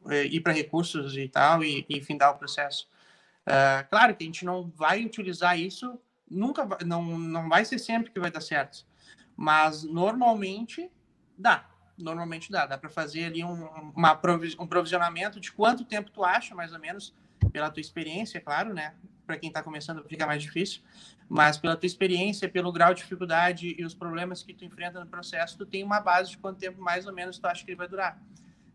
é, 0.10 0.26
ir 0.26 0.41
para 0.41 0.52
recursos 0.52 1.15
e 1.15 1.30
tal, 1.30 1.63
e, 1.63 1.86
e 1.88 2.02
findar 2.02 2.32
o 2.32 2.38
processo. 2.38 2.91
Uh, 3.47 3.88
claro 3.89 4.15
que 4.15 4.23
a 4.23 4.27
gente 4.27 4.45
não 4.45 4.69
vai 4.69 5.04
utilizar 5.04 5.60
isso, 5.60 5.99
nunca, 6.30 6.67
não, 6.86 7.17
não 7.17 7.49
vai 7.49 7.65
ser 7.65 7.80
sempre 7.80 8.12
que 8.12 8.19
vai 8.19 8.32
dar 8.32 8.41
certo. 8.41 8.86
Mas 9.36 9.84
normalmente 9.84 10.91
dá. 11.38 11.65
Normalmente 11.97 12.51
dá. 12.51 12.65
Dá 12.65 12.77
para 12.77 12.89
fazer 12.89 13.25
ali 13.25 13.43
um, 13.43 13.65
uma, 13.95 14.19
um 14.60 14.67
provisionamento 14.67 15.39
de 15.39 15.51
quanto 15.51 15.84
tempo 15.84 16.12
tu 16.12 16.23
acha, 16.23 16.56
mais 16.56 16.71
ou 16.71 16.80
menos, 16.80 17.13
pela 17.51 17.69
tua 17.69 17.82
experiência, 17.82 18.39
claro, 18.39 18.73
né? 18.73 18.93
Para 19.25 19.38
quem 19.38 19.49
está 19.49 19.63
começando 19.63 20.04
fica 20.08 20.25
mais 20.25 20.41
difícil, 20.41 20.82
mas 21.30 21.58
pela 21.58 21.75
tua 21.75 21.88
experiência, 21.88 22.49
pelo 22.49 22.71
grau 22.71 22.93
de 22.93 23.01
dificuldade 23.01 23.75
e 23.77 23.86
os 23.86 23.93
problemas 23.93 24.43
que 24.43 24.54
tu 24.54 24.65
enfrenta 24.65 24.99
no 24.99 25.08
processo, 25.08 25.58
tu 25.58 25.65
tem 25.65 25.84
uma 25.84 25.99
base 25.99 26.32
de 26.32 26.38
quanto 26.38 26.60
tempo 26.60 26.82
mais 26.82 27.08
ou 27.08 27.13
menos 27.13 27.39
tu 27.39 27.45
acha 27.45 27.63
que 27.63 27.71
ele 27.71 27.77
vai 27.77 27.88
durar. 27.88 28.21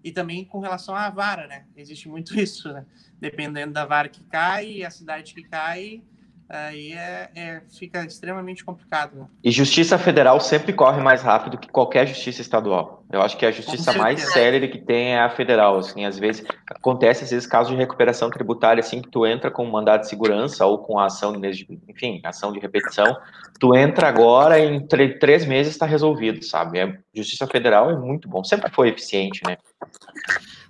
E 0.06 0.12
também 0.12 0.44
com 0.44 0.60
relação 0.60 0.94
à 0.94 1.10
vara, 1.10 1.48
né? 1.48 1.66
Existe 1.76 2.08
muito 2.08 2.32
isso, 2.38 2.72
né? 2.72 2.86
Dependendo 3.20 3.72
da 3.72 3.84
vara 3.84 4.08
que 4.08 4.22
cai 4.22 4.84
a 4.84 4.90
cidade 4.90 5.34
que 5.34 5.42
cai, 5.42 6.00
aí 6.48 6.92
é, 6.92 7.30
é, 7.34 7.62
fica 7.76 8.04
extremamente 8.04 8.64
complicado. 8.64 9.16
Né? 9.16 9.26
E 9.42 9.50
justiça 9.50 9.98
federal 9.98 10.40
sempre 10.40 10.72
corre 10.72 11.00
mais 11.02 11.22
rápido 11.22 11.58
que 11.58 11.68
qualquer 11.68 12.06
justiça 12.06 12.40
estadual. 12.40 13.04
Eu 13.10 13.22
acho 13.22 13.36
que 13.36 13.46
a 13.46 13.50
justiça 13.50 13.92
mais 13.92 14.20
séria 14.32 14.66
que 14.68 14.78
tem 14.78 15.14
é 15.14 15.20
a 15.20 15.30
federal. 15.30 15.78
Assim, 15.78 16.04
às 16.04 16.18
vezes 16.18 16.44
acontece 16.68 17.24
às 17.24 17.30
vezes 17.30 17.46
casos 17.46 17.72
de 17.72 17.78
recuperação 17.78 18.30
tributária 18.30 18.80
assim 18.80 19.00
que 19.00 19.10
tu 19.10 19.26
entra 19.26 19.50
com 19.50 19.64
um 19.64 19.70
mandado 19.70 20.02
de 20.02 20.08
segurança 20.08 20.64
ou 20.66 20.78
com 20.78 20.98
a 20.98 21.06
ação 21.06 21.32
de, 21.32 21.66
enfim, 21.88 22.20
ação 22.24 22.52
de 22.52 22.58
repetição, 22.58 23.16
tu 23.58 23.74
entra 23.74 24.08
agora 24.08 24.58
e 24.58 24.76
em 24.76 24.86
três 24.86 25.44
meses 25.46 25.72
está 25.72 25.86
resolvido, 25.86 26.44
sabe? 26.44 26.80
A 26.80 26.96
justiça 27.14 27.46
federal 27.46 27.90
é 27.90 27.96
muito 27.96 28.28
bom, 28.28 28.44
sempre 28.44 28.70
foi 28.70 28.88
eficiente, 28.88 29.40
né? 29.46 29.56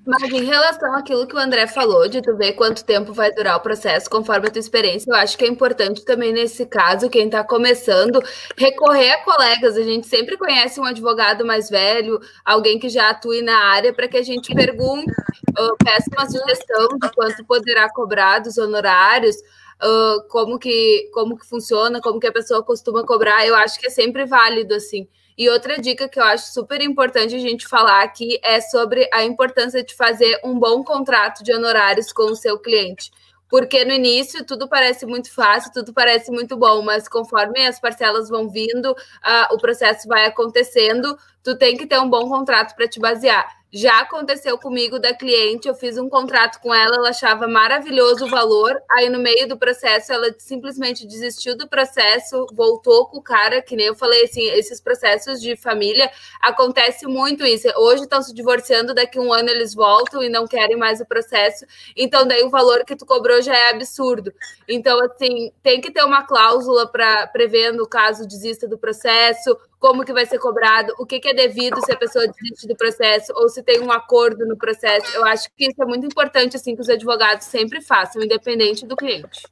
Mas 0.07 0.23
em 0.23 0.45
relação 0.45 0.95
àquilo 0.95 1.27
que 1.27 1.35
o 1.35 1.39
André 1.39 1.67
falou, 1.67 2.09
de 2.09 2.23
tu 2.23 2.37
ver 2.37 2.53
quanto 2.53 2.85
tempo 2.85 3.13
vai 3.13 3.33
durar 3.33 3.57
o 3.57 3.61
processo 3.61 4.09
conforme 4.09 4.47
a 4.47 4.51
tua 4.51 4.61
experiência, 4.61 5.11
eu 5.11 5.17
acho 5.17 5.37
que 5.37 5.45
é 5.45 5.49
importante 5.49 6.05
também 6.05 6.33
nesse 6.33 6.65
caso, 6.65 7.11
quem 7.11 7.27
está 7.27 7.43
começando, 7.43 8.23
recorrer 8.57 9.11
a 9.11 9.25
colegas. 9.25 9.77
A 9.77 9.83
gente 9.83 10.07
sempre 10.07 10.37
conhece 10.37 10.79
um 10.79 10.85
advogado 10.85 11.45
mais 11.45 11.69
velho, 11.69 12.21
alguém 12.45 12.79
que 12.79 12.89
já 12.89 13.11
atue 13.11 13.43
na 13.43 13.59
área, 13.59 13.93
para 13.93 14.07
que 14.07 14.17
a 14.17 14.23
gente 14.23 14.55
pergunte, 14.55 15.11
uh, 15.11 15.77
peça 15.85 16.09
uma 16.17 16.31
sugestão 16.31 16.87
de 17.03 17.11
quanto 17.13 17.45
poderá 17.45 17.93
cobrar 17.93 18.39
dos 18.39 18.57
honorários. 18.59 19.37
Uh, 19.83 20.27
como 20.29 20.59
que 20.59 21.11
como 21.13 21.37
que 21.37 21.47
funciona, 21.47 22.01
como 22.01 22.19
que 22.19 22.27
a 22.27 22.33
pessoa 22.33 22.63
costuma 22.63 23.05
cobrar, 23.05 23.47
eu 23.47 23.55
acho 23.55 23.79
que 23.79 23.89
é 23.89 23.91
sempre 23.91 24.25
válido 24.25 24.75
assim. 24.75 25.07
E 25.37 25.51
outra 25.51 25.79
dica 25.79 26.09
que 26.09 26.19
eu 26.19 26.25
acho 26.25 26.53
super 26.53 26.81
importante 26.81 27.35
a 27.35 27.39
gente 27.39 27.69
falar 27.69 28.03
aqui 28.03 28.41
é 28.43 28.61
sobre 28.61 29.09
a 29.13 29.23
importância 29.23 29.83
de 29.83 29.95
fazer 29.95 30.41
um 30.43 30.59
bom 30.59 30.83
contrato 30.83 31.45
de 31.45 31.53
honorários 31.53 32.11
com 32.11 32.31
o 32.31 32.37
seu 32.37 32.59
cliente. 32.59 33.11
Porque 33.49 33.85
no 33.85 33.93
início 33.93 34.45
tudo 34.45 34.67
parece 34.67 35.07
muito 35.07 35.33
fácil, 35.33 35.71
tudo 35.73 35.93
parece 35.93 36.31
muito 36.33 36.57
bom, 36.57 36.83
mas 36.83 37.07
conforme 37.07 37.67
as 37.67 37.79
parcelas 37.79 38.29
vão 38.29 38.49
vindo, 38.49 38.91
uh, 38.91 39.55
o 39.55 39.59
processo 39.59 40.09
vai 40.09 40.27
acontecendo, 40.27 41.17
tu 41.43 41.57
tem 41.57 41.77
que 41.77 41.87
ter 41.87 42.01
um 42.01 42.09
bom 42.09 42.29
contrato 42.29 42.75
para 42.75 42.89
te 42.89 42.99
basear. 42.99 43.47
Já 43.77 44.01
aconteceu 44.01 44.57
comigo 44.57 44.99
da 44.99 45.13
cliente, 45.13 45.69
eu 45.69 45.75
fiz 45.75 45.99
um 45.99 46.09
contrato 46.09 46.63
com 46.63 46.73
ela, 46.73 46.97
ela 46.97 47.11
achava 47.11 47.47
maravilhoso 47.47 48.25
o 48.25 48.31
valor, 48.31 48.75
aí 48.91 49.11
no 49.11 49.19
meio 49.19 49.47
do 49.47 49.59
processo 49.59 50.15
ela 50.15 50.35
simplesmente 50.39 51.07
desistiu 51.07 51.55
do 51.55 51.69
processo, 51.69 52.47
voltou 52.55 53.07
com 53.07 53.19
o 53.19 53.23
cara, 53.23 53.61
que 53.61 53.77
nem 53.77 53.89
eu 53.89 53.95
falei 53.95 54.25
assim, 54.25 54.49
esses 54.53 54.81
processos 54.81 55.43
de 55.43 55.57
família 55.57 56.11
acontece 56.41 57.07
muito 57.07 57.45
isso. 57.45 57.69
Hoje 57.77 58.05
estão 58.05 58.23
se 58.23 58.33
divorciando, 58.33 58.95
daqui 58.95 59.21
um 59.21 59.31
ano 59.31 59.51
eles 59.51 59.75
voltam 59.75 60.23
e 60.23 60.31
não 60.31 60.47
querem 60.47 60.79
mais 60.79 61.03
o 61.03 61.07
processo, 61.07 61.67
então 61.95 62.27
daí 62.27 62.45
o 62.45 62.49
valor 62.49 62.83
que 62.83 62.97
tu 62.97 63.05
cobrou 63.05 63.43
já 63.43 63.55
é 63.55 63.73
absurdo. 63.73 64.33
Então 64.67 64.99
assim, 65.05 65.53
tem 65.63 65.83
que 65.83 65.91
ter 65.91 66.03
uma 66.03 66.23
cláusula 66.23 66.91
para 66.91 67.27
prevendo 67.27 67.87
caso 67.87 68.27
desista 68.27 68.67
do 68.67 68.79
processo, 68.79 69.55
como 69.79 70.05
que 70.05 70.13
vai 70.13 70.27
ser 70.27 70.39
cobrado, 70.39 70.93
o 70.99 71.07
que, 71.07 71.21
que 71.21 71.29
é 71.29 71.35
devido 71.35 71.81
se 71.85 71.93
a 71.93 71.97
pessoa 71.97 72.27
desiste 72.27 72.67
do 72.67 72.77
processo 72.77 73.33
ou 73.37 73.49
se 73.49 73.63
tem 73.63 73.81
um 73.81 73.93
acordo 73.93 74.47
no 74.47 74.57
processo. 74.57 75.17
Eu 75.17 75.25
acho 75.25 75.49
que 75.57 75.67
isso 75.67 75.83
é 75.83 75.87
muito 75.87 76.07
importante, 76.07 76.57
assim, 76.57 76.75
que 76.75 76.81
os 76.81 76.89
advogados 76.89 77.47
sempre 77.47 77.81
façam, 77.81 78.23
independente 78.23 78.87
do 78.87 78.97
cliente. 78.97 79.43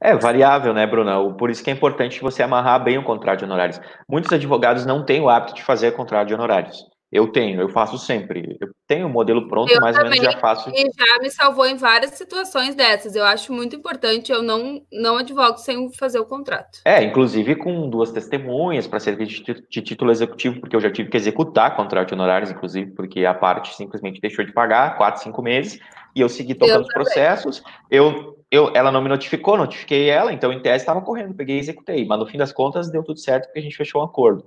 É 0.00 0.14
variável, 0.14 0.74
né, 0.74 0.86
Bruna? 0.86 1.32
Por 1.34 1.50
isso 1.50 1.64
que 1.64 1.70
é 1.70 1.72
importante 1.72 2.20
você 2.20 2.42
amarrar 2.42 2.82
bem 2.82 2.98
o 2.98 3.04
contrato 3.04 3.38
de 3.38 3.44
honorários. 3.46 3.80
Muitos 4.08 4.30
advogados 4.32 4.84
não 4.84 5.04
têm 5.04 5.20
o 5.20 5.30
hábito 5.30 5.54
de 5.54 5.62
fazer 5.62 5.92
contrato 5.92 6.28
de 6.28 6.34
honorários. 6.34 6.84
Eu 7.14 7.28
tenho, 7.28 7.60
eu 7.60 7.68
faço 7.68 7.96
sempre. 7.96 8.58
Eu 8.60 8.70
tenho 8.88 9.06
o 9.06 9.08
modelo 9.08 9.46
pronto, 9.46 9.72
eu 9.72 9.80
mais 9.80 9.96
ou 9.96 10.02
menos 10.02 10.18
já 10.18 10.36
faço. 10.40 10.68
E 10.70 10.82
já 10.82 11.18
me 11.22 11.30
salvou 11.30 11.64
em 11.64 11.76
várias 11.76 12.10
situações 12.10 12.74
dessas. 12.74 13.14
Eu 13.14 13.24
acho 13.24 13.52
muito 13.52 13.76
importante, 13.76 14.32
eu 14.32 14.42
não, 14.42 14.82
não 14.92 15.16
advogo 15.18 15.56
sem 15.58 15.92
fazer 15.92 16.18
o 16.18 16.24
contrato. 16.24 16.80
É, 16.84 17.04
inclusive 17.04 17.54
com 17.54 17.88
duas 17.88 18.10
testemunhas 18.10 18.88
para 18.88 18.98
serviço 18.98 19.44
de, 19.44 19.80
título 19.80 20.10
executivo, 20.10 20.58
porque 20.58 20.74
eu 20.74 20.80
já 20.80 20.90
tive 20.90 21.08
que 21.08 21.16
executar 21.16 21.76
contrato 21.76 22.08
de 22.08 22.14
honorários, 22.14 22.50
inclusive, 22.50 22.90
porque 22.90 23.24
a 23.24 23.32
parte 23.32 23.76
simplesmente 23.76 24.20
deixou 24.20 24.44
de 24.44 24.52
pagar 24.52 24.96
quatro, 24.96 25.22
cinco 25.22 25.40
meses, 25.40 25.78
e 26.16 26.20
eu 26.20 26.28
segui 26.28 26.54
tocando 26.56 26.82
os 26.82 26.92
processos. 26.92 27.62
Eu, 27.88 28.36
eu, 28.50 28.72
ela 28.74 28.90
não 28.90 29.00
me 29.00 29.08
notificou, 29.08 29.56
notifiquei 29.56 30.10
ela, 30.10 30.32
então 30.32 30.52
em 30.52 30.60
tese 30.60 30.78
estava 30.78 31.00
correndo, 31.00 31.32
peguei 31.32 31.58
e 31.58 31.60
executei. 31.60 32.04
Mas 32.04 32.18
no 32.18 32.26
fim 32.26 32.38
das 32.38 32.52
contas 32.52 32.90
deu 32.90 33.04
tudo 33.04 33.20
certo 33.20 33.44
porque 33.44 33.60
a 33.60 33.62
gente 33.62 33.76
fechou 33.76 34.00
um 34.00 34.04
acordo. 34.04 34.44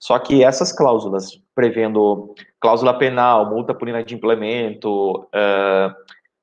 Só 0.00 0.18
que 0.18 0.42
essas 0.42 0.72
cláusulas, 0.72 1.38
prevendo 1.54 2.34
cláusula 2.58 2.96
penal, 2.98 3.50
multa 3.50 3.74
por 3.74 3.86
inadimplemento, 3.86 5.20
uh, 5.24 5.94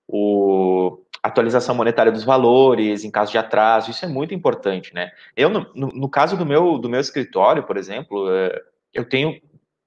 o, 0.08 1.00
atualização 1.24 1.74
monetária 1.74 2.12
dos 2.12 2.24
valores 2.24 3.04
em 3.04 3.10
caso 3.10 3.32
de 3.32 3.38
atraso, 3.40 3.90
isso 3.90 4.06
é 4.06 4.08
muito 4.08 4.34
importante, 4.34 4.94
né? 4.94 5.12
Eu, 5.36 5.50
no, 5.50 5.68
no, 5.74 6.08
caso 6.08 6.38
do 6.38 6.46
meu, 6.46 6.78
do 6.78 6.88
meu 6.88 7.00
escritório, 7.00 7.64
por 7.64 7.78
exemplo, 7.78 8.28
uh, 8.28 8.52
eu 8.94 9.04
tenho, 9.04 9.42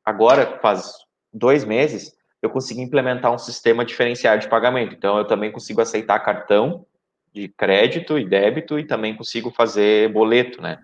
agora 0.04 0.59
faz 0.61 0.92
dois 1.33 1.64
meses, 1.64 2.12
eu 2.42 2.50
consegui 2.50 2.80
implementar 2.80 3.33
um 3.33 3.38
sistema 3.38 3.85
diferenciado 3.85 4.42
de 4.42 4.48
pagamento. 4.48 4.94
Então, 4.94 5.16
eu 5.16 5.26
também 5.26 5.52
consigo 5.52 5.80
aceitar 5.80 6.18
cartão 6.20 6.85
de 7.33 7.48
crédito 7.48 8.18
e 8.18 8.28
débito 8.28 8.78
e 8.78 8.85
também 8.85 9.14
consigo 9.14 9.50
fazer 9.52 10.12
boleto, 10.12 10.61
né? 10.61 10.78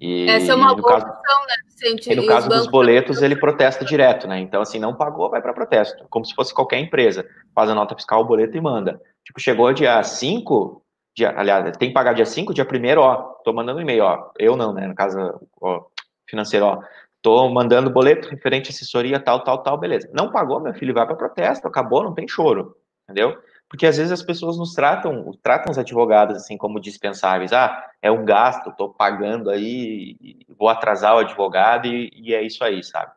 E, 0.00 0.28
Essa 0.28 0.52
é 0.52 0.54
uma 0.54 0.74
boa 0.74 0.92
caso, 0.92 1.06
opção, 1.06 1.46
né, 1.46 1.54
Vicente? 1.66 2.12
E 2.12 2.14
no 2.14 2.22
e 2.24 2.26
caso 2.26 2.48
dos 2.48 2.66
boletos, 2.66 3.22
ele 3.22 3.36
protesta 3.36 3.84
direto, 3.84 4.28
né? 4.28 4.38
Então, 4.38 4.60
assim, 4.60 4.78
não 4.78 4.94
pagou, 4.94 5.30
vai 5.30 5.40
para 5.40 5.54
protesto. 5.54 6.06
Como 6.10 6.24
se 6.24 6.34
fosse 6.34 6.52
qualquer 6.52 6.78
empresa. 6.78 7.26
Faz 7.54 7.70
a 7.70 7.74
nota 7.74 7.94
fiscal, 7.94 8.20
o 8.20 8.26
boleto 8.26 8.56
e 8.56 8.60
manda. 8.60 9.00
Tipo, 9.24 9.40
chegou 9.40 9.72
dia 9.72 10.02
5, 10.02 10.82
dia, 11.16 11.34
aliás, 11.36 11.76
tem 11.76 11.88
que 11.88 11.94
pagar 11.94 12.12
dia 12.12 12.26
5, 12.26 12.52
dia 12.52 12.64
1 12.64 12.98
ó, 13.00 13.16
tô 13.42 13.52
mandando 13.52 13.78
um 13.78 13.82
e-mail, 13.82 14.04
ó. 14.04 14.30
Eu 14.38 14.56
não, 14.56 14.72
né? 14.72 14.86
No 14.86 14.94
caso, 14.94 15.18
ó, 15.60 15.84
financeiro, 16.28 16.66
ó. 16.66 16.80
Tô 17.22 17.48
mandando 17.48 17.90
boleto 17.90 18.28
referente 18.28 18.68
à 18.68 18.72
assessoria, 18.72 19.18
tal, 19.18 19.42
tal, 19.42 19.62
tal, 19.62 19.78
beleza. 19.78 20.08
Não 20.12 20.30
pagou, 20.30 20.60
meu 20.60 20.74
filho, 20.74 20.94
vai 20.94 21.06
para 21.06 21.16
protesto, 21.16 21.66
acabou, 21.66 22.04
não 22.04 22.14
tem 22.14 22.28
choro, 22.28 22.76
entendeu? 23.04 23.36
Porque 23.68 23.86
às 23.86 23.96
vezes 23.96 24.12
as 24.12 24.22
pessoas 24.22 24.56
nos 24.56 24.74
tratam, 24.74 25.32
tratam 25.42 25.70
os 25.70 25.78
advogados 25.78 26.36
assim 26.36 26.56
como 26.56 26.80
dispensáveis. 26.80 27.52
Ah, 27.52 27.84
é 28.00 28.10
um 28.10 28.24
gasto, 28.24 28.70
estou 28.70 28.90
pagando 28.92 29.50
aí, 29.50 30.16
vou 30.56 30.68
atrasar 30.68 31.14
o 31.16 31.18
advogado 31.18 31.86
e, 31.86 32.10
e, 32.14 32.34
é 32.34 32.42
isso 32.42 32.62
aí, 32.62 32.82
sabe? 32.82 33.12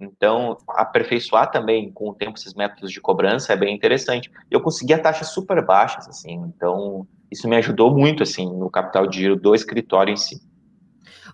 Então, 0.00 0.56
aperfeiçoar 0.70 1.50
também 1.50 1.92
com 1.92 2.10
o 2.10 2.14
tempo 2.14 2.36
esses 2.36 2.54
métodos 2.54 2.90
de 2.90 3.00
cobrança 3.00 3.52
é 3.52 3.56
bem 3.56 3.74
interessante. 3.74 4.30
Eu 4.50 4.60
consegui 4.60 4.92
a 4.92 4.98
taxas 4.98 5.28
super 5.28 5.64
baixas, 5.64 6.08
assim, 6.08 6.34
então 6.54 7.06
isso 7.30 7.48
me 7.48 7.56
ajudou 7.56 7.96
muito, 7.96 8.24
assim, 8.24 8.46
no 8.46 8.68
capital 8.68 9.06
de 9.06 9.18
giro 9.18 9.36
do 9.36 9.54
escritório 9.54 10.12
em 10.12 10.16
si. 10.16 10.40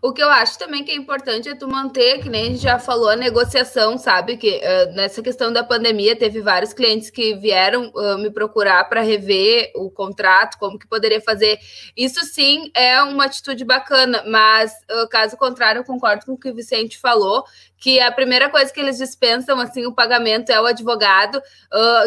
O 0.00 0.12
que 0.12 0.22
eu 0.22 0.28
acho 0.28 0.58
também 0.58 0.84
que 0.84 0.92
é 0.92 0.94
importante 0.94 1.48
é 1.48 1.54
tu 1.54 1.68
manter, 1.68 2.20
que 2.20 2.28
nem 2.28 2.42
a 2.42 2.46
gente 2.50 2.62
já 2.62 2.78
falou, 2.78 3.08
a 3.08 3.16
negociação, 3.16 3.98
sabe? 3.98 4.36
Que 4.36 4.58
uh, 4.58 4.94
nessa 4.94 5.22
questão 5.22 5.52
da 5.52 5.64
pandemia 5.64 6.14
teve 6.14 6.40
vários 6.40 6.72
clientes 6.72 7.10
que 7.10 7.34
vieram 7.34 7.90
uh, 7.94 8.18
me 8.18 8.30
procurar 8.30 8.84
para 8.88 9.00
rever 9.00 9.72
o 9.74 9.90
contrato, 9.90 10.56
como 10.58 10.78
que 10.78 10.86
poderia 10.86 11.20
fazer. 11.20 11.58
Isso 11.96 12.24
sim 12.24 12.70
é 12.74 13.02
uma 13.02 13.24
atitude 13.24 13.64
bacana, 13.64 14.22
mas 14.26 14.72
uh, 14.90 15.08
caso 15.08 15.36
contrário, 15.36 15.80
eu 15.80 15.84
concordo 15.84 16.26
com 16.26 16.32
o 16.32 16.38
que 16.38 16.50
o 16.50 16.54
Vicente 16.54 16.98
falou, 16.98 17.44
que 17.80 18.00
a 18.00 18.10
primeira 18.10 18.48
coisa 18.48 18.72
que 18.72 18.80
eles 18.80 18.98
dispensam 18.98 19.60
assim 19.60 19.86
o 19.86 19.94
pagamento 19.94 20.50
é 20.50 20.60
o 20.60 20.66
advogado, 20.66 21.40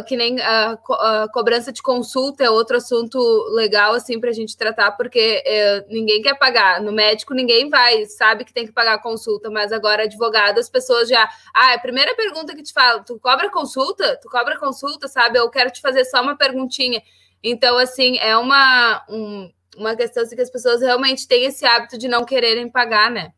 que 0.06 0.17
nem 0.17 0.39
a, 0.41 0.71
a, 0.71 1.27
cobrança 1.32 1.71
de 1.71 1.82
consulta 1.82 2.43
é 2.43 2.49
outro 2.49 2.75
assunto 2.75 3.17
legal 3.54 3.93
assim 3.93 4.19
para 4.19 4.32
a 4.32 4.34
gente 4.34 4.58
tratar, 4.58 4.91
porque 4.91 5.41
uh, 5.41 5.86
ninguém 5.93 6.21
quer 6.21 6.38
pagar. 6.38 6.82
No 6.82 6.91
médico 6.91 7.34
ninguém 7.34 7.69
vai, 7.69 7.81
sabe 8.08 8.46
que 8.46 8.54
tem 8.54 8.65
que 8.65 8.72
pagar 8.72 9.02
consulta, 9.02 9.50
mas 9.50 9.72
agora 9.72 10.04
advogado 10.04 10.60
as 10.60 10.70
pessoas 10.70 11.08
já, 11.10 11.28
ah, 11.54 11.74
a 11.74 11.80
primeira 11.80 12.15
pergunta 12.15 12.56
que 12.56 12.63
te 12.63 12.74
falo, 12.74 13.04
tu 13.04 13.20
cobra 13.20 13.50
consulta? 13.50 14.20
Tu 14.22 14.30
cobra 14.30 14.60
consulta, 14.60 15.08
sabe? 15.08 15.39
Eu 15.39 15.50
quero 15.50 15.72
te 15.72 15.82
fazer 15.82 16.06
só 16.06 16.22
uma 16.22 16.38
perguntinha. 16.38 17.02
Então 17.44 17.78
assim 17.78 18.17
é 18.17 18.38
uma 18.38 19.04
um, 19.10 19.52
uma 19.78 19.96
questão 19.96 20.24
assim, 20.24 20.36
que 20.36 20.41
as 20.41 20.50
pessoas 20.50 20.82
realmente 20.82 21.28
têm 21.28 21.46
esse 21.46 21.65
hábito 21.65 21.98
de 21.98 22.08
não 22.08 22.26
quererem 22.26 22.70
pagar, 22.70 23.10
né? 23.10 23.34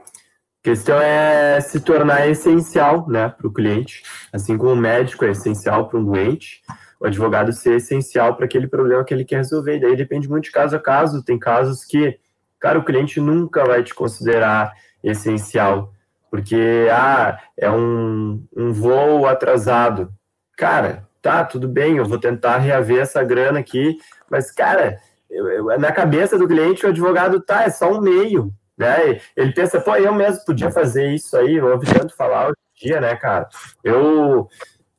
A 0.00 0.64
questão 0.64 0.98
é 0.98 1.60
se 1.60 1.78
tornar 1.80 2.26
essencial 2.26 3.06
né, 3.06 3.28
para 3.28 3.46
o 3.46 3.52
cliente, 3.52 4.02
assim 4.32 4.56
como 4.56 4.72
o 4.72 4.76
médico 4.76 5.26
é 5.26 5.30
essencial 5.32 5.88
para 5.88 5.98
um 5.98 6.04
doente, 6.04 6.62
o 7.04 7.06
advogado 7.06 7.52
ser 7.52 7.76
essencial 7.76 8.34
para 8.34 8.46
aquele 8.46 8.66
problema 8.66 9.04
que 9.04 9.12
ele 9.12 9.26
quer 9.26 9.36
resolver. 9.36 9.76
E 9.76 9.80
daí 9.80 9.94
depende 9.94 10.28
muito 10.28 10.44
de 10.44 10.50
caso 10.50 10.74
a 10.74 10.80
caso. 10.80 11.22
Tem 11.22 11.38
casos 11.38 11.84
que, 11.84 12.18
cara, 12.58 12.78
o 12.78 12.84
cliente 12.84 13.20
nunca 13.20 13.62
vai 13.64 13.82
te 13.82 13.94
considerar 13.94 14.72
essencial, 15.02 15.92
porque 16.30 16.88
ah, 16.90 17.38
é 17.58 17.70
um, 17.70 18.42
um 18.56 18.72
voo 18.72 19.26
atrasado. 19.26 20.10
Cara, 20.56 21.06
tá, 21.20 21.44
tudo 21.44 21.68
bem, 21.68 21.98
eu 21.98 22.06
vou 22.06 22.18
tentar 22.18 22.56
reaver 22.56 23.00
essa 23.00 23.22
grana 23.22 23.58
aqui, 23.58 23.98
mas, 24.30 24.50
cara, 24.50 24.98
eu, 25.28 25.46
eu, 25.48 25.78
na 25.78 25.92
cabeça 25.92 26.38
do 26.38 26.48
cliente, 26.48 26.86
o 26.86 26.88
advogado 26.88 27.38
tá, 27.38 27.64
é 27.64 27.70
só 27.70 27.92
um 27.92 28.00
meio 28.00 28.50
né? 28.76 29.20
Ele 29.36 29.52
pensa, 29.52 29.80
pô, 29.80 29.96
eu 29.96 30.12
mesmo 30.12 30.44
podia 30.44 30.70
fazer 30.70 31.12
isso 31.14 31.36
aí, 31.36 31.54
eu 31.54 31.66
ouvi 31.66 31.86
tanto 31.86 32.14
falar 32.16 32.46
hoje 32.46 32.56
em 32.82 32.86
dia, 32.88 33.00
né, 33.00 33.14
cara? 33.16 33.48
Eu, 33.82 34.48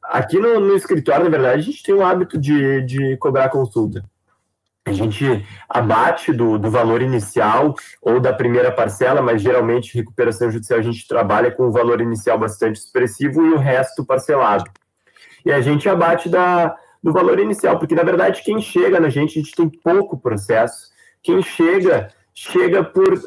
aqui 0.09 0.39
no, 0.39 0.59
no 0.59 0.75
escritório, 0.75 1.23
na 1.23 1.29
verdade, 1.29 1.59
a 1.59 1.63
gente 1.63 1.83
tem 1.83 1.93
o 1.93 2.05
hábito 2.05 2.37
de, 2.37 2.81
de 2.81 3.17
cobrar 3.17 3.49
consulta. 3.49 4.03
A 4.87 4.91
gente 4.91 5.43
abate 5.67 6.31
do, 6.31 6.59
do 6.59 6.69
valor 6.69 7.01
inicial 7.01 7.73
ou 7.99 8.19
da 8.19 8.31
primeira 8.31 8.71
parcela, 8.71 9.19
mas 9.19 9.41
geralmente 9.41 9.95
recuperação 9.95 10.51
judicial 10.51 10.77
a 10.79 10.83
gente 10.83 11.07
trabalha 11.07 11.49
com 11.49 11.63
o 11.63 11.71
valor 11.71 12.01
inicial 12.01 12.37
bastante 12.37 12.75
expressivo 12.75 13.43
e 13.43 13.53
o 13.53 13.57
resto 13.57 14.05
parcelado. 14.05 14.69
E 15.43 15.51
a 15.51 15.59
gente 15.59 15.89
abate 15.89 16.29
da, 16.29 16.75
do 17.01 17.11
valor 17.11 17.39
inicial, 17.39 17.79
porque 17.79 17.95
na 17.95 18.03
verdade 18.03 18.43
quem 18.43 18.61
chega 18.61 18.99
na 18.99 19.09
gente, 19.09 19.39
a 19.39 19.41
gente 19.41 19.55
tem 19.55 19.67
pouco 19.67 20.19
processo. 20.19 20.93
Quem 21.23 21.41
chega 21.41 22.09
chega 22.35 22.83
por 22.83 23.17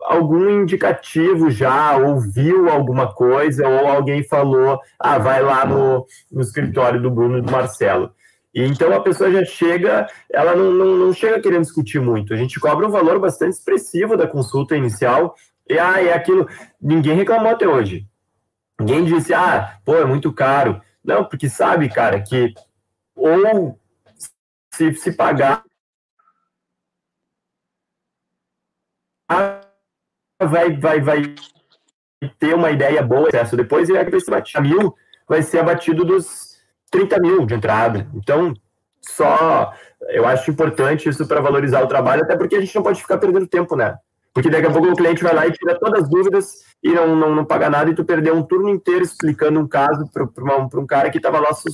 algum 0.00 0.62
indicativo 0.62 1.48
já, 1.48 1.96
ouviu 1.96 2.68
alguma 2.68 3.14
coisa, 3.14 3.68
ou 3.68 3.86
alguém 3.86 4.24
falou, 4.24 4.80
ah, 4.98 5.16
vai 5.16 5.40
lá 5.40 5.64
no, 5.64 6.04
no 6.30 6.40
escritório 6.40 7.00
do 7.00 7.08
Bruno 7.08 7.38
e 7.38 7.42
do 7.42 7.52
Marcelo. 7.52 8.12
E 8.52 8.64
então 8.64 8.92
a 8.92 9.00
pessoa 9.00 9.30
já 9.30 9.44
chega, 9.44 10.08
ela 10.32 10.56
não, 10.56 10.72
não, 10.72 10.96
não, 10.96 11.12
chega 11.12 11.40
querendo 11.40 11.62
discutir 11.62 12.00
muito. 12.00 12.34
A 12.34 12.36
gente 12.36 12.58
cobra 12.58 12.84
um 12.84 12.90
valor 12.90 13.20
bastante 13.20 13.52
expressivo 13.52 14.16
da 14.16 14.26
consulta 14.26 14.76
inicial, 14.76 15.36
e 15.68 15.78
ah, 15.78 16.02
é 16.02 16.12
aquilo. 16.12 16.48
Ninguém 16.80 17.14
reclamou 17.14 17.52
até 17.52 17.68
hoje. 17.68 18.08
Ninguém 18.80 19.04
disse, 19.04 19.32
ah, 19.32 19.78
pô, 19.84 19.94
é 19.94 20.04
muito 20.04 20.32
caro. 20.32 20.80
Não, 21.04 21.24
porque 21.24 21.48
sabe, 21.48 21.88
cara, 21.88 22.20
que 22.20 22.52
ou 23.14 23.78
se, 24.72 24.92
se 24.94 25.12
pagar 25.12 25.62
vai, 30.40 30.76
vai, 30.76 31.00
vai 31.00 31.34
ter 32.38 32.54
uma 32.54 32.70
ideia 32.70 33.02
boa, 33.02 33.28
depois 33.56 33.88
ele 33.88 34.10
vai 34.10 34.20
ser 34.20 34.30
batido 34.30 34.62
mil, 34.62 34.94
vai 35.28 35.42
ser 35.42 35.58
abatido 35.58 36.04
dos 36.04 36.58
30 36.90 37.20
mil 37.20 37.46
de 37.46 37.54
entrada. 37.54 38.08
Então, 38.14 38.54
só 39.00 39.72
eu 40.08 40.26
acho 40.26 40.50
importante 40.50 41.08
isso 41.08 41.26
para 41.26 41.40
valorizar 41.40 41.82
o 41.82 41.88
trabalho, 41.88 42.22
até 42.22 42.36
porque 42.36 42.56
a 42.56 42.60
gente 42.60 42.74
não 42.74 42.82
pode 42.82 43.00
ficar 43.00 43.18
perdendo 43.18 43.46
tempo, 43.46 43.76
né? 43.76 43.96
Porque 44.32 44.50
daqui 44.50 44.66
a 44.66 44.70
pouco 44.70 44.88
o 44.88 44.96
cliente 44.96 45.22
vai 45.22 45.34
lá 45.34 45.46
e 45.46 45.52
tira 45.52 45.78
todas 45.78 46.04
as 46.04 46.08
dúvidas 46.08 46.64
e 46.82 46.92
não, 46.92 47.16
não, 47.16 47.34
não 47.34 47.44
paga 47.44 47.68
nada 47.68 47.90
e 47.90 47.94
tu 47.94 48.04
perdeu 48.04 48.34
um 48.34 48.42
turno 48.42 48.68
inteiro 48.68 49.02
explicando 49.02 49.58
um 49.58 49.66
caso 49.66 50.08
para 50.12 50.80
um 50.80 50.86
cara 50.86 51.10
que 51.10 51.16
estava 51.18 51.40
lá 51.40 51.52
só. 51.52 51.68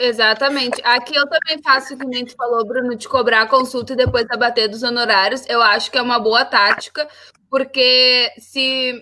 Exatamente. 0.00 0.80
Aqui 0.84 1.16
eu 1.16 1.28
também 1.28 1.60
faço 1.60 1.94
o 1.94 1.98
que 1.98 2.06
nem 2.06 2.24
tu 2.24 2.36
falou, 2.36 2.64
Bruno, 2.64 2.94
de 2.94 3.08
cobrar 3.08 3.42
a 3.42 3.48
consulta 3.48 3.94
e 3.94 3.96
depois 3.96 4.30
abater 4.30 4.68
dos 4.68 4.84
honorários. 4.84 5.44
Eu 5.48 5.60
acho 5.60 5.90
que 5.90 5.98
é 5.98 6.02
uma 6.02 6.20
boa 6.20 6.44
tática, 6.44 7.08
porque 7.50 8.32
se, 8.38 9.00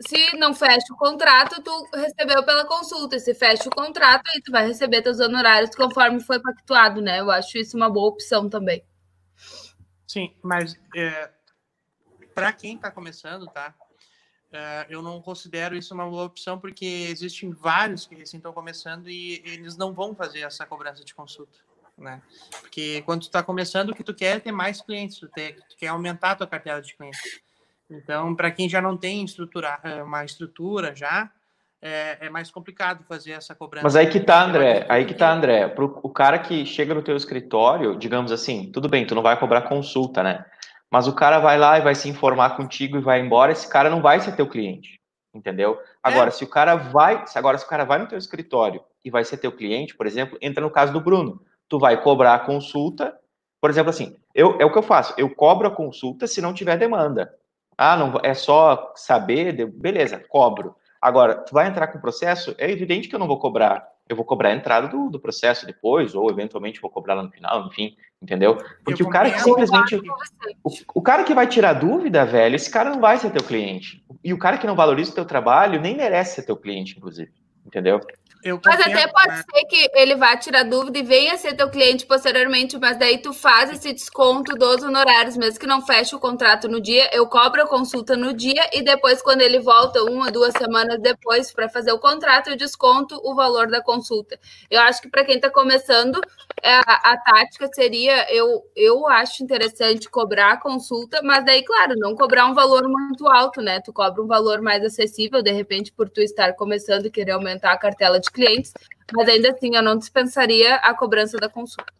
se 0.00 0.36
não 0.36 0.54
fecha 0.54 0.86
o 0.92 0.96
contrato, 0.96 1.60
tu 1.60 1.88
recebeu 1.92 2.44
pela 2.44 2.64
consulta. 2.64 3.18
Se 3.18 3.34
fecha 3.34 3.68
o 3.68 3.74
contrato, 3.74 4.22
aí 4.32 4.40
tu 4.40 4.52
vai 4.52 4.64
receber 4.68 5.02
teus 5.02 5.18
honorários 5.18 5.74
conforme 5.74 6.20
foi 6.20 6.40
pactuado, 6.40 7.00
né? 7.00 7.18
Eu 7.18 7.28
acho 7.28 7.58
isso 7.58 7.76
uma 7.76 7.90
boa 7.90 8.08
opção 8.08 8.48
também. 8.48 8.84
Sim, 10.06 10.32
mas 10.44 10.78
é, 10.94 11.28
para 12.32 12.52
quem 12.52 12.76
está 12.76 12.88
começando, 12.92 13.46
tá? 13.48 13.74
Uh, 14.56 14.86
eu 14.88 15.02
não 15.02 15.20
considero 15.20 15.76
isso 15.76 15.92
uma 15.92 16.08
boa 16.08 16.24
opção 16.24 16.58
porque 16.58 16.86
existem 17.10 17.50
vários 17.50 18.06
que 18.06 18.14
recém 18.14 18.38
estão 18.38 18.54
começando 18.54 19.10
e 19.10 19.42
eles 19.44 19.76
não 19.76 19.92
vão 19.92 20.14
fazer 20.14 20.40
essa 20.40 20.64
cobrança 20.64 21.04
de 21.04 21.14
consulta, 21.14 21.58
né? 21.98 22.22
Porque 22.62 23.02
quando 23.02 23.20
tu 23.20 23.24
está 23.24 23.42
começando, 23.42 23.90
o 23.90 23.94
que 23.94 24.02
tu 24.02 24.14
quer 24.14 24.36
é 24.36 24.40
ter 24.40 24.52
mais 24.52 24.80
clientes, 24.80 25.18
tu, 25.18 25.28
ter, 25.28 25.56
tu 25.68 25.76
quer 25.76 25.88
aumentar 25.88 26.30
a 26.30 26.36
tua 26.36 26.46
cartela 26.46 26.80
de 26.80 26.94
clientes. 26.96 27.20
Então, 27.90 28.34
para 28.34 28.50
quem 28.50 28.66
já 28.66 28.80
não 28.80 28.96
tem 28.96 29.22
estrutura, 29.24 29.78
eh, 29.82 30.02
uma 30.02 30.24
estrutura 30.24 30.96
já, 30.96 31.30
é, 31.82 32.18
é, 32.22 32.30
mais 32.30 32.50
complicado 32.50 33.04
fazer 33.04 33.32
essa 33.32 33.54
cobrança. 33.54 33.84
Mas 33.84 33.94
aí 33.94 34.06
que 34.08 34.18
tá, 34.18 34.42
André. 34.42 34.86
Aí 34.88 35.04
que 35.04 35.14
tá, 35.14 35.32
André. 35.32 35.68
Pro, 35.68 36.00
o 36.02 36.08
cara 36.08 36.38
que 36.38 36.64
chega 36.64 36.94
no 36.94 37.02
teu 37.02 37.14
escritório, 37.16 37.96
digamos 37.96 38.32
assim, 38.32 38.70
tudo 38.72 38.88
bem, 38.88 39.06
tu 39.06 39.14
não 39.14 39.22
vai 39.22 39.38
cobrar 39.38 39.62
consulta, 39.62 40.22
né? 40.22 40.44
Mas 40.90 41.06
o 41.06 41.14
cara 41.14 41.38
vai 41.38 41.58
lá 41.58 41.78
e 41.78 41.82
vai 41.82 41.94
se 41.94 42.08
informar 42.08 42.56
contigo 42.56 42.96
e 42.96 43.00
vai 43.00 43.20
embora, 43.20 43.52
esse 43.52 43.68
cara 43.68 43.90
não 43.90 44.00
vai 44.00 44.20
ser 44.20 44.36
teu 44.36 44.48
cliente, 44.48 45.00
entendeu? 45.34 45.78
Agora, 46.02 46.28
é. 46.28 46.30
se 46.30 46.44
o 46.44 46.48
cara 46.48 46.76
vai, 46.76 47.24
agora 47.34 47.58
se 47.58 47.64
o 47.64 47.68
cara 47.68 47.84
vai 47.84 47.98
no 47.98 48.06
teu 48.06 48.18
escritório 48.18 48.82
e 49.04 49.10
vai 49.10 49.24
ser 49.24 49.38
teu 49.38 49.52
cliente, 49.52 49.96
por 49.96 50.06
exemplo, 50.06 50.38
entra 50.40 50.62
no 50.62 50.70
caso 50.70 50.92
do 50.92 51.00
Bruno, 51.00 51.40
tu 51.68 51.78
vai 51.78 52.00
cobrar 52.00 52.34
a 52.34 52.38
consulta, 52.38 53.16
por 53.60 53.70
exemplo, 53.70 53.90
assim, 53.90 54.16
eu, 54.34 54.56
é 54.60 54.64
o 54.64 54.70
que 54.70 54.78
eu 54.78 54.82
faço, 54.82 55.14
eu 55.18 55.28
cobro 55.34 55.66
a 55.66 55.74
consulta 55.74 56.26
se 56.26 56.40
não 56.40 56.54
tiver 56.54 56.76
demanda. 56.78 57.34
Ah, 57.76 57.96
não 57.96 58.18
é 58.22 58.32
só 58.32 58.92
saber, 58.94 59.66
beleza, 59.66 60.22
cobro. 60.28 60.76
Agora, 61.00 61.34
tu 61.34 61.52
vai 61.52 61.66
entrar 61.66 61.88
com 61.88 61.98
o 61.98 62.00
processo, 62.00 62.54
é 62.58 62.70
evidente 62.70 63.08
que 63.08 63.14
eu 63.14 63.18
não 63.18 63.26
vou 63.26 63.38
cobrar 63.38 63.86
eu 64.08 64.16
vou 64.16 64.24
cobrar 64.24 64.50
a 64.50 64.54
entrada 64.54 64.88
do, 64.88 65.10
do 65.10 65.18
processo 65.18 65.66
depois, 65.66 66.14
ou 66.14 66.30
eventualmente 66.30 66.80
vou 66.80 66.90
cobrar 66.90 67.14
lá 67.14 67.22
no 67.22 67.30
final, 67.30 67.66
enfim, 67.66 67.96
entendeu? 68.22 68.56
Porque 68.84 69.02
o 69.02 69.08
cara 69.08 69.30
que 69.30 69.40
simplesmente. 69.40 69.96
O, 70.62 70.70
o, 70.94 71.02
cara 71.02 71.24
que 71.24 71.34
vai 71.34 71.46
tirar 71.46 71.72
dúvida, 71.72 72.24
velho, 72.24 72.54
esse 72.54 72.70
cara 72.70 72.90
não 72.90 73.00
vai 73.00 73.18
ser 73.18 73.30
teu 73.30 73.42
cliente. 73.42 74.04
E 74.22 74.32
o 74.32 74.38
cara 74.38 74.58
que 74.58 74.66
não 74.66 74.76
valoriza 74.76 75.10
o 75.10 75.14
teu 75.14 75.24
trabalho 75.24 75.80
nem 75.80 75.96
merece 75.96 76.36
ser 76.36 76.42
teu 76.42 76.56
cliente, 76.56 76.96
inclusive. 76.96 77.32
Entendeu? 77.64 78.00
Mas 78.64 78.80
até 78.80 79.06
pode 79.06 79.28
né? 79.28 79.42
ser 79.50 79.64
que 79.66 79.90
ele 79.94 80.14
vá 80.16 80.36
tirar 80.36 80.62
dúvida 80.64 80.98
e 80.98 81.02
venha 81.02 81.36
ser 81.36 81.54
teu 81.54 81.70
cliente 81.70 82.06
posteriormente, 82.06 82.78
mas 82.78 82.98
daí 82.98 83.18
tu 83.18 83.32
faz 83.32 83.70
esse 83.70 83.92
desconto 83.92 84.54
dos 84.54 84.82
honorários, 84.82 85.36
mesmo 85.36 85.58
que 85.58 85.66
não 85.66 85.84
feche 85.84 86.14
o 86.14 86.20
contrato 86.20 86.68
no 86.68 86.80
dia, 86.80 87.08
eu 87.12 87.26
cobro 87.26 87.62
a 87.62 87.66
consulta 87.66 88.16
no 88.16 88.32
dia 88.32 88.68
e 88.72 88.82
depois, 88.82 89.22
quando 89.22 89.40
ele 89.40 89.58
volta 89.58 90.02
uma, 90.02 90.30
duas 90.30 90.52
semanas 90.52 91.00
depois 91.00 91.52
para 91.52 91.68
fazer 91.68 91.92
o 91.92 91.98
contrato, 91.98 92.50
eu 92.50 92.56
desconto 92.56 93.20
o 93.24 93.34
valor 93.34 93.68
da 93.68 93.82
consulta. 93.82 94.38
Eu 94.70 94.80
acho 94.80 95.00
que 95.00 95.08
para 95.08 95.24
quem 95.24 95.36
está 95.36 95.50
começando, 95.50 96.20
é, 96.62 96.74
a, 96.74 97.12
a, 97.12 97.16
tática 97.18 97.68
seria, 97.72 98.32
eu, 98.34 98.64
eu 98.74 99.06
acho 99.06 99.42
interessante 99.42 100.08
cobrar 100.08 100.52
a 100.52 100.56
consulta, 100.56 101.20
mas 101.22 101.44
daí, 101.44 101.62
claro, 101.62 101.94
não 101.96 102.14
cobrar 102.14 102.46
um 102.46 102.54
valor 102.54 102.88
muito 102.88 103.26
alto, 103.28 103.60
né? 103.60 103.80
Tu 103.80 103.92
cobra 103.92 104.22
um 104.22 104.26
valor 104.26 104.60
mais 104.60 104.82
acessível, 104.84 105.42
de 105.42 105.52
repente, 105.52 105.92
por 105.92 106.08
tu 106.08 106.20
estar 106.20 106.54
começando 106.54 107.06
e 107.06 107.10
querer 107.10 107.32
aumentar 107.32 107.72
a 107.72 107.78
cartela 107.78 108.18
de 108.18 108.30
clientes, 108.36 108.72
mas 109.12 109.28
ainda 109.28 109.50
assim 109.50 109.74
eu 109.74 109.82
não 109.82 109.96
dispensaria 109.96 110.76
a 110.76 110.94
cobrança 110.94 111.38
da 111.38 111.48
consulta. 111.48 111.92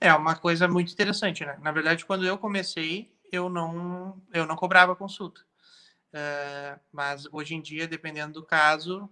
É 0.00 0.12
uma 0.14 0.34
coisa 0.34 0.66
muito 0.66 0.92
interessante, 0.92 1.44
né? 1.44 1.58
Na 1.60 1.72
verdade, 1.72 2.04
quando 2.04 2.24
eu 2.24 2.38
comecei, 2.38 3.12
eu 3.30 3.48
não, 3.48 4.20
eu 4.32 4.46
não 4.46 4.56
cobrava 4.56 4.96
consulta. 4.96 5.40
Uh, 6.12 6.80
mas 6.92 7.26
hoje 7.32 7.54
em 7.54 7.60
dia, 7.60 7.88
dependendo 7.88 8.34
do 8.34 8.44
caso, 8.44 9.08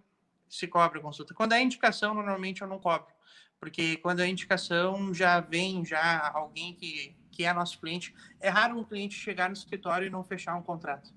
se 0.49 0.67
cobra 0.67 1.01
consulta. 1.01 1.35
Quando 1.35 1.53
é 1.53 1.63
indicação, 1.63 2.15
normalmente 2.15 2.63
eu 2.63 2.69
não 2.69 2.79
cobro. 2.79 3.13
Porque 3.59 3.97
quando 3.99 4.21
é 4.21 4.29
indicação, 4.29 5.13
já 5.13 5.41
vem 5.41 5.85
já 5.85 6.31
alguém 6.35 6.75
que, 6.75 7.15
que 7.31 7.45
é 7.45 7.53
nosso 7.53 7.79
cliente. 7.79 8.15
É 8.41 8.49
raro 8.49 8.79
um 8.79 8.85
cliente 8.85 9.15
chegar 9.15 9.49
no 9.49 9.55
escritório 9.55 10.07
e 10.07 10.11
não 10.11 10.25
fechar 10.25 10.57
um 10.57 10.63
contrato. 10.63 11.11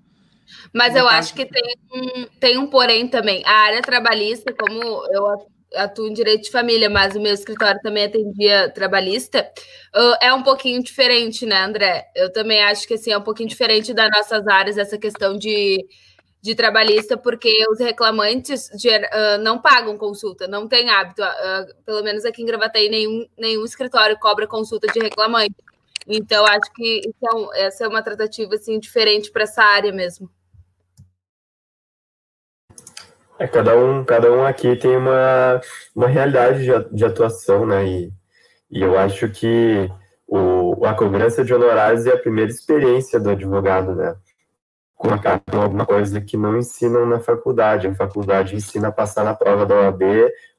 Mas 0.72 0.94
eu 0.94 1.08
acho 1.08 1.34
que 1.34 1.46
tem 1.46 1.62
um, 1.92 2.24
tem 2.40 2.58
um 2.58 2.66
porém 2.66 3.08
também. 3.08 3.42
A 3.44 3.52
área 3.52 3.82
trabalhista, 3.82 4.52
como 4.52 4.82
eu 5.12 5.46
atuo 5.76 6.08
em 6.08 6.12
direito 6.12 6.44
de 6.44 6.50
família, 6.50 6.88
mas 6.88 7.14
o 7.14 7.20
meu 7.20 7.32
escritório 7.32 7.80
também 7.82 8.04
atendia 8.04 8.70
trabalhista, 8.70 9.50
uh, 9.94 10.16
é 10.20 10.32
um 10.32 10.42
pouquinho 10.42 10.82
diferente, 10.82 11.44
né, 11.44 11.62
André? 11.62 12.06
Eu 12.14 12.32
também 12.32 12.62
acho 12.62 12.86
que 12.86 12.94
assim, 12.94 13.12
é 13.12 13.18
um 13.18 13.22
pouquinho 13.22 13.48
diferente 13.48 13.92
das 13.92 14.10
nossas 14.10 14.46
áreas, 14.46 14.78
essa 14.78 14.98
questão 14.98 15.36
de, 15.36 15.84
de 16.40 16.54
trabalhista, 16.54 17.16
porque 17.16 17.52
os 17.70 17.78
reclamantes 17.78 18.68
de, 18.76 18.88
uh, 18.88 19.38
não 19.42 19.60
pagam 19.60 19.98
consulta, 19.98 20.46
não 20.46 20.68
tem 20.68 20.90
hábito. 20.90 21.22
Uh, 21.22 21.84
pelo 21.84 22.02
menos 22.02 22.24
aqui 22.24 22.42
em 22.42 22.46
Gravataí, 22.46 22.88
nenhum, 22.88 23.26
nenhum 23.36 23.64
escritório 23.64 24.18
cobra 24.18 24.46
consulta 24.46 24.86
de 24.92 25.00
reclamante. 25.00 25.54
Então, 26.06 26.44
acho 26.46 26.72
que 26.74 27.00
então, 27.06 27.54
essa 27.54 27.84
é 27.84 27.88
uma 27.88 28.02
tratativa 28.02 28.54
assim, 28.54 28.78
diferente 28.78 29.30
para 29.30 29.44
essa 29.44 29.62
área 29.62 29.92
mesmo. 29.92 30.30
É, 33.38 33.48
cada 33.48 33.76
um, 33.76 34.04
cada 34.04 34.32
um 34.32 34.44
aqui 34.44 34.76
tem 34.76 34.96
uma, 34.96 35.60
uma 35.94 36.06
realidade 36.06 36.64
de, 36.64 36.96
de 36.96 37.04
atuação, 37.04 37.66
né? 37.66 37.84
E, 37.84 38.12
e 38.70 38.82
eu 38.82 38.96
acho 38.96 39.28
que 39.28 39.90
o, 40.26 40.84
a 40.84 40.94
cobrança 40.94 41.44
de 41.44 41.52
honorários 41.52 42.06
é 42.06 42.12
a 42.12 42.18
primeira 42.18 42.50
experiência 42.50 43.18
do 43.18 43.30
advogado, 43.30 43.94
né? 43.94 44.14
Com, 44.96 45.08
alguma 45.60 45.84
coisa 45.84 46.20
que 46.20 46.36
não 46.36 46.56
ensinam 46.56 47.06
na 47.06 47.18
faculdade. 47.18 47.88
A 47.88 47.94
faculdade 47.94 48.54
ensina 48.54 48.88
a 48.88 48.92
passar 48.92 49.24
na 49.24 49.34
prova 49.34 49.66
da 49.66 49.74
OAB 49.74 50.02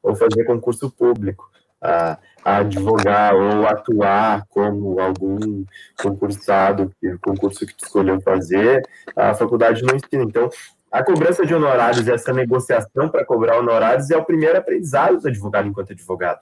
ou 0.03 0.15
fazer 0.15 0.43
concurso 0.45 0.91
público, 0.91 1.49
a, 1.85 2.17
a 2.43 2.57
advogar 2.57 3.35
ou 3.35 3.67
atuar 3.67 4.45
como 4.49 4.99
algum 4.99 5.63
concursado, 6.01 6.91
concurso 7.21 7.65
que 7.65 7.75
tu 7.75 7.85
escolheu 7.85 8.19
fazer, 8.21 8.81
a 9.15 9.33
faculdade 9.33 9.83
não 9.83 9.95
ensina. 9.95 10.23
Então, 10.23 10.49
a 10.91 11.03
cobrança 11.03 11.45
de 11.45 11.53
honorários 11.53 12.07
essa 12.07 12.31
negociação 12.31 13.09
para 13.09 13.25
cobrar 13.25 13.57
honorários 13.57 14.09
é 14.11 14.17
o 14.17 14.23
primeiro 14.23 14.57
aprendizado 14.57 15.19
do 15.19 15.27
advogado 15.27 15.67
enquanto 15.67 15.91
advogado. 15.91 16.39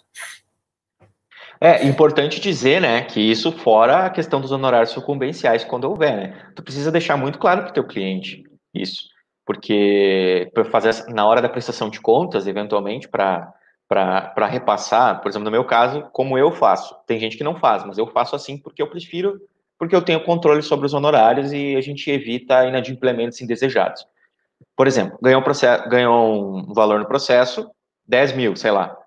É 1.59 1.85
importante 1.85 2.41
dizer, 2.41 2.81
né, 2.81 3.03
que 3.03 3.21
isso 3.21 3.51
fora 3.51 4.05
a 4.05 4.09
questão 4.09 4.41
dos 4.41 4.51
honorários 4.51 4.91
sucumbenciais 4.91 5.63
quando 5.63 5.85
houver, 5.85 6.15
né? 6.15 6.51
Tu 6.55 6.61
precisa 6.61 6.91
deixar 6.91 7.15
muito 7.15 7.39
claro 7.39 7.61
para 7.61 7.69
o 7.71 7.73
teu 7.73 7.85
cliente 7.85 8.43
isso, 8.73 9.03
porque 9.45 10.51
para 10.53 10.65
fazer 10.65 11.05
na 11.07 11.25
hora 11.25 11.41
da 11.41 11.47
prestação 11.47 11.89
de 11.89 12.01
contas, 12.01 12.47
eventualmente 12.47 13.07
para 13.07 13.51
para 13.93 14.47
repassar, 14.47 15.21
por 15.21 15.29
exemplo, 15.29 15.45
no 15.45 15.51
meu 15.51 15.63
caso, 15.63 16.09
como 16.11 16.35
eu 16.37 16.51
faço. 16.51 16.95
Tem 17.05 17.19
gente 17.19 17.37
que 17.37 17.43
não 17.43 17.55
faz, 17.55 17.83
mas 17.85 17.97
eu 17.99 18.07
faço 18.07 18.35
assim 18.35 18.57
porque 18.57 18.81
eu 18.81 18.89
prefiro, 18.89 19.39
porque 19.77 19.95
eu 19.95 20.01
tenho 20.01 20.23
controle 20.23 20.63
sobre 20.63 20.87
os 20.87 20.93
honorários 20.95 21.53
e 21.53 21.75
a 21.75 21.81
gente 21.81 22.09
evita 22.09 22.65
inadimplêmios 22.65 23.39
indesejados. 23.39 24.05
Por 24.75 24.87
exemplo, 24.87 25.19
ganhou 25.21 25.41
um, 25.41 25.43
processo, 25.43 25.87
ganhou 25.87 26.57
um 26.57 26.73
valor 26.73 26.99
no 26.99 27.05
processo, 27.05 27.69
10 28.07 28.35
mil, 28.35 28.55
sei 28.55 28.71
lá. 28.71 28.97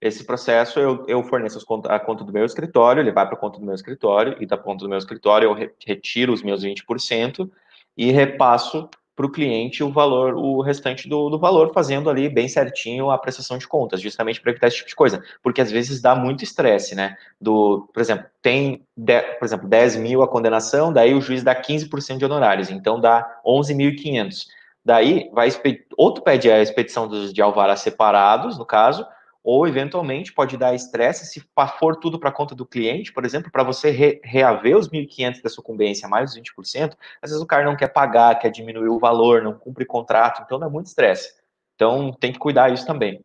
Esse 0.00 0.24
processo 0.24 0.78
eu, 0.78 1.04
eu 1.08 1.24
forneço 1.24 1.58
a 1.88 1.98
conta 1.98 2.22
do 2.22 2.32
meu 2.32 2.44
escritório, 2.44 3.00
ele 3.00 3.10
vai 3.10 3.26
para 3.26 3.34
a 3.34 3.40
conta 3.40 3.58
do 3.58 3.64
meu 3.64 3.74
escritório, 3.74 4.36
e 4.40 4.46
da 4.46 4.56
conta 4.56 4.84
do 4.84 4.88
meu 4.88 4.98
escritório 4.98 5.48
eu 5.48 5.72
retiro 5.84 6.32
os 6.32 6.42
meus 6.42 6.62
20% 6.62 7.50
e 7.96 8.12
repasso 8.12 8.88
para 9.16 9.24
o 9.24 9.30
cliente 9.30 9.82
o 9.82 9.90
valor, 9.90 10.34
o 10.34 10.60
restante 10.60 11.08
do, 11.08 11.30
do, 11.30 11.38
valor, 11.38 11.72
fazendo 11.72 12.10
ali 12.10 12.28
bem 12.28 12.46
certinho 12.46 13.10
a 13.10 13.16
prestação 13.16 13.56
de 13.56 13.66
contas, 13.66 14.02
justamente 14.02 14.42
para 14.42 14.50
evitar 14.50 14.68
esse 14.68 14.76
tipo 14.76 14.90
de 14.90 14.94
coisa. 14.94 15.22
Porque 15.42 15.62
às 15.62 15.70
vezes 15.70 16.02
dá 16.02 16.14
muito 16.14 16.44
estresse, 16.44 16.94
né? 16.94 17.16
Do, 17.40 17.88
por 17.94 18.00
exemplo, 18.00 18.26
tem, 18.42 18.86
de, 18.94 19.22
por 19.38 19.46
exemplo, 19.46 19.66
10 19.66 19.96
mil 19.96 20.22
a 20.22 20.28
condenação, 20.28 20.92
daí 20.92 21.14
o 21.14 21.20
juiz 21.22 21.42
dá 21.42 21.54
15% 21.54 22.18
de 22.18 22.24
honorários, 22.26 22.70
então 22.70 23.00
dá 23.00 23.40
11.500. 23.44 24.44
Daí, 24.84 25.30
vai 25.32 25.48
ou 25.96 26.12
tu 26.12 26.20
pede 26.20 26.50
a 26.50 26.60
expedição 26.60 27.08
dos, 27.08 27.32
de 27.32 27.40
alvará 27.40 27.74
separados, 27.74 28.58
no 28.58 28.66
caso, 28.66 29.04
ou 29.46 29.64
eventualmente 29.64 30.32
pode 30.32 30.56
dar 30.56 30.74
estresse 30.74 31.24
se 31.24 31.48
for 31.78 31.94
tudo 31.94 32.18
para 32.18 32.32
conta 32.32 32.52
do 32.52 32.66
cliente, 32.66 33.12
por 33.12 33.24
exemplo, 33.24 33.48
para 33.48 33.62
você 33.62 33.90
re, 33.90 34.20
reaver 34.24 34.76
os 34.76 34.88
1.500 34.88 35.40
da 35.40 35.48
sucumbência 35.48 36.08
mais 36.08 36.32
os 36.32 36.36
20%, 36.36 36.96
às 37.22 37.30
vezes 37.30 37.40
o 37.40 37.46
cara 37.46 37.64
não 37.64 37.76
quer 37.76 37.86
pagar, 37.86 38.36
quer 38.40 38.50
diminuir 38.50 38.88
o 38.88 38.98
valor, 38.98 39.42
não 39.42 39.56
cumpre 39.56 39.86
contrato, 39.86 40.42
então 40.42 40.58
dá 40.58 40.68
muito 40.68 40.86
estresse. 40.86 41.32
Então 41.76 42.12
tem 42.12 42.32
que 42.32 42.40
cuidar 42.40 42.70
disso 42.70 42.84
também. 42.84 43.24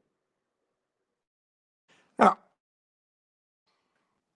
Ah, 2.19 2.37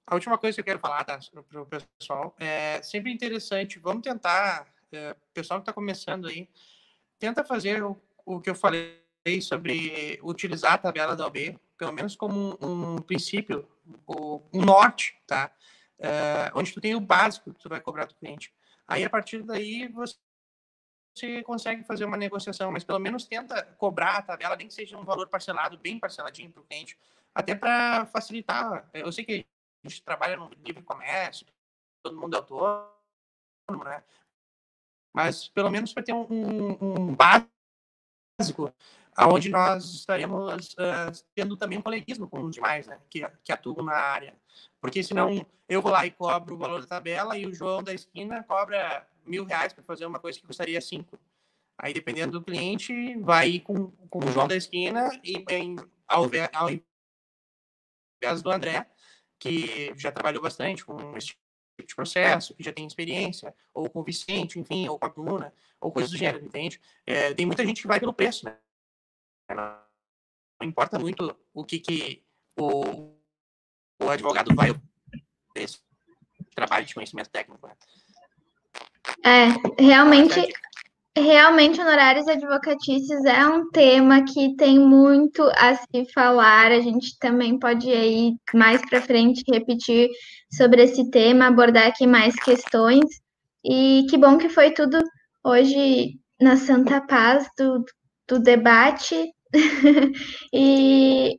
a 0.08 0.16
última 0.16 0.40
coisa 0.40 0.56
que 0.56 0.62
eu 0.62 0.66
quero 0.66 0.80
falar 0.80 1.04
tá, 1.04 1.20
para 1.48 1.62
o 1.62 1.68
pessoal 1.68 2.36
é 2.40 2.82
sempre 2.82 3.14
interessante, 3.14 3.78
vamos 3.78 4.02
tentar, 4.02 4.66
é, 4.92 5.16
pessoal 5.36 5.60
que 5.60 5.70
está 5.70 5.74
começando 5.74 6.26
aí, 6.28 6.50
tenta 7.20 7.46
fazer 7.46 7.84
o, 7.84 7.96
o 8.26 8.42
que 8.42 8.50
eu 8.50 8.56
falei 8.56 9.00
sobre 9.40 10.20
utilizar 10.24 10.74
a 10.74 10.78
tabela 10.80 11.16
da 11.16 11.28
OB, 11.28 11.60
pelo 11.78 11.92
menos 11.92 12.16
como 12.16 12.58
um, 12.62 12.96
um 12.96 13.02
princípio, 13.02 13.68
um 14.08 14.62
norte, 14.62 15.18
tá? 15.28 15.52
Uh, 16.00 16.60
onde 16.60 16.74
tu 16.74 16.82
tem 16.82 16.96
o 16.96 17.00
básico 17.00 17.54
que 17.54 17.60
tu 17.60 17.70
vai 17.70 17.80
cobrar 17.80 18.06
do 18.06 18.16
cliente. 18.16 18.54
Aí, 18.88 19.04
a 19.04 19.10
partir 19.10 19.42
daí, 19.44 19.88
você 19.88 20.16
você 21.18 21.42
consegue 21.44 21.82
fazer 21.86 22.04
uma 22.04 22.18
negociação, 22.18 22.74
mas 22.74 22.84
pelo 22.84 23.00
menos 23.00 23.26
tenta 23.26 23.64
cobrar 23.78 24.18
a 24.18 24.22
tabela, 24.22 24.58
nem 24.58 24.68
que 24.68 24.74
seja 24.74 24.98
um 24.98 25.06
valor 25.06 25.30
parcelado, 25.30 25.78
bem 25.78 25.98
parceladinho 25.98 26.52
para 26.52 26.62
o 26.62 26.66
cliente, 26.66 27.00
até 27.34 27.56
para 27.56 28.06
facilitar. 28.08 28.90
Eu 28.94 29.10
sei 29.14 29.24
que 29.24 29.46
a 29.82 29.88
gente 29.88 30.04
trabalha 30.04 30.36
no 30.36 30.50
livre 30.62 30.84
comércio, 30.84 31.48
todo 32.04 32.20
mundo 32.20 32.36
é 32.36 32.40
autônomo, 32.40 33.86
né? 33.86 34.04
mas 35.16 35.48
pelo 35.48 35.72
menos 35.72 35.94
para 35.94 36.04
ter 36.04 36.14
um, 36.14 36.28
um, 36.30 37.16
básico 37.16 38.74
aonde 39.16 39.50
nós 39.50 39.86
estaremos 39.86 40.74
uh, 40.74 41.26
tendo 41.34 41.56
também 41.56 41.78
um 41.78 41.82
coleguismo 41.82 42.28
com 42.28 42.44
os 42.44 42.56
demais, 42.56 42.86
né, 42.86 43.00
que, 43.10 43.26
que 43.44 43.52
atuam 43.52 43.84
na 43.84 43.94
área. 43.94 44.36
Porque 44.82 45.02
senão 45.02 45.46
eu 45.68 45.82
vou 45.82 45.92
lá 45.92 46.06
e 46.06 46.12
cobro 46.12 46.56
o 46.56 46.58
valor 46.58 46.82
da 46.82 46.88
tabela 46.88 47.38
e 47.38 47.46
o 47.46 47.54
João 47.54 47.82
da 47.82 47.94
esquina 47.94 48.44
cobra 48.44 49.08
mil 49.26 49.46
reais 49.46 49.74
para 49.74 49.84
fazer 49.84 50.06
uma 50.06 50.20
coisa 50.20 50.40
que 50.40 50.46
custaria 50.46 50.82
cinco. 50.82 51.18
Aí, 51.78 51.94
dependendo 51.94 52.40
do 52.40 52.46
cliente, 52.46 53.18
vai 53.20 53.60
com, 53.60 53.92
com 54.10 54.20
o 54.20 54.32
João 54.32 54.48
da 54.48 54.56
esquina 54.56 55.10
e 55.24 55.44
em, 55.50 55.76
ao, 56.08 56.26
ao 56.54 56.70
invés 56.70 58.42
do 58.42 58.52
André, 58.52 58.86
que 59.40 59.94
já 59.98 60.12
trabalhou 60.12 60.42
bastante 60.42 60.86
com 60.86 61.18
esse 61.18 61.28
tipo 61.28 61.40
de 61.86 61.96
processo, 61.96 62.56
que 62.56 62.64
já 62.64 62.72
tem 62.72 62.88
experiência, 62.88 63.54
ou 63.74 63.90
com 63.90 64.00
o 64.00 64.04
Vicente, 64.04 64.60
enfim, 64.60 64.88
ou 64.88 64.98
com 64.98 65.06
a 65.06 65.10
Bruna, 65.10 65.54
ou 65.82 65.92
coisas 65.92 66.12
do 66.12 66.18
gênero, 66.18 66.46
entende? 66.46 66.80
É, 67.06 67.34
tem 67.34 67.46
muita 67.46 67.66
gente 67.66 67.82
que 67.82 67.88
vai 67.88 68.00
pelo 68.00 68.14
preço, 68.14 68.46
né? 68.46 68.58
Não 69.50 70.68
importa 70.68 70.98
muito 70.98 71.38
o 71.54 71.64
que, 71.64 71.80
que 71.80 72.24
o, 72.58 73.14
o 74.02 74.10
advogado 74.10 74.56
vai 74.56 74.74
preço 75.54 75.84
trabalho 76.56 76.86
de 76.86 76.94
conhecimento 76.94 77.30
técnico. 77.30 77.68
Né? 77.68 77.76
É, 79.24 79.82
realmente 79.82 80.54
Realmente, 81.18 81.80
honorários 81.80 82.28
advocatícios 82.28 83.24
é 83.24 83.48
um 83.48 83.70
tema 83.70 84.26
que 84.26 84.54
tem 84.58 84.78
muito 84.78 85.42
a 85.56 85.74
se 85.74 86.12
falar. 86.14 86.74
A 86.74 86.82
gente 86.82 87.18
também 87.20 87.58
pode 87.58 87.90
aí 87.90 88.36
mais 88.54 88.82
para 88.90 89.02
frente 89.02 89.42
repetir 89.50 90.10
sobre 90.52 90.84
esse 90.84 91.10
tema, 91.10 91.48
abordar 91.48 91.88
aqui 91.88 92.06
mais 92.06 92.36
questões. 92.36 93.06
E 93.64 94.06
que 94.10 94.18
bom 94.18 94.38
que 94.38 94.50
foi 94.50 94.72
tudo 94.72 95.00
hoje 95.42 96.20
na 96.42 96.58
Santa 96.58 97.00
Paz 97.00 97.48
do, 97.58 97.86
do 98.28 98.38
debate. 98.38 99.32
e, 100.54 101.38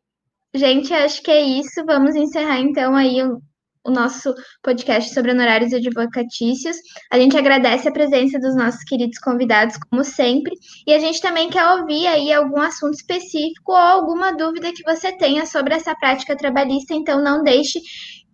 gente, 0.55 0.93
acho 0.95 1.23
que 1.23 1.31
é 1.31 1.43
isso. 1.43 1.85
Vamos 1.87 2.15
encerrar 2.15 2.61
então 2.61 2.95
aí 2.95 3.23
o 3.23 3.41
o 3.87 3.91
nosso 3.91 4.35
podcast 4.63 5.15
sobre 5.15 5.31
honorários 5.31 5.73
advocatícios. 5.73 6.77
A 7.11 7.19
gente 7.19 7.37
agradece 7.37 7.89
a 7.89 7.93
presença 7.93 8.39
dos 8.39 8.57
nossos 8.57 8.83
queridos 8.85 9.19
convidados, 9.19 9.77
como 9.77 10.05
sempre, 10.05 10.55
e 10.87 10.93
a 10.93 10.99
gente 10.99 11.21
também 11.21 11.49
quer 11.49 11.65
ouvir 11.71 12.07
aí 12.09 12.33
algum 12.33 12.61
assunto 12.61 12.95
específico 12.95 13.73
ou 13.73 13.77
alguma 13.77 14.33
dúvida 14.33 14.73
que 14.73 14.83
você 14.83 15.13
tenha 15.17 15.47
sobre 15.47 15.75
essa 15.75 15.95
prática 15.95 16.37
trabalhista, 16.37 16.95
então 16.95 17.23
não 17.23 17.43
deixe 17.43 17.81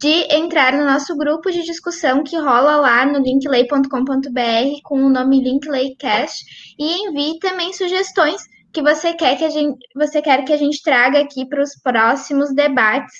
de 0.00 0.34
entrar 0.34 0.72
no 0.72 0.84
nosso 0.84 1.16
grupo 1.16 1.50
de 1.50 1.62
discussão 1.62 2.24
que 2.24 2.36
rola 2.36 2.76
lá 2.76 3.06
no 3.06 3.20
linklay.com.br 3.20 4.80
com 4.82 5.04
o 5.04 5.10
nome 5.10 5.40
Linklaycast 5.40 6.44
e 6.76 7.06
envie 7.06 7.38
também 7.38 7.72
sugestões 7.72 8.42
que 8.72 8.82
você 8.82 9.12
quer 9.12 9.36
que 9.36 9.44
a 9.44 9.50
gente, 9.50 9.78
você 9.94 10.22
quer 10.22 10.44
que 10.44 10.52
a 10.52 10.56
gente 10.56 10.82
traga 10.82 11.20
aqui 11.20 11.46
para 11.46 11.62
os 11.62 11.74
próximos 11.82 12.54
debates. 12.54 13.14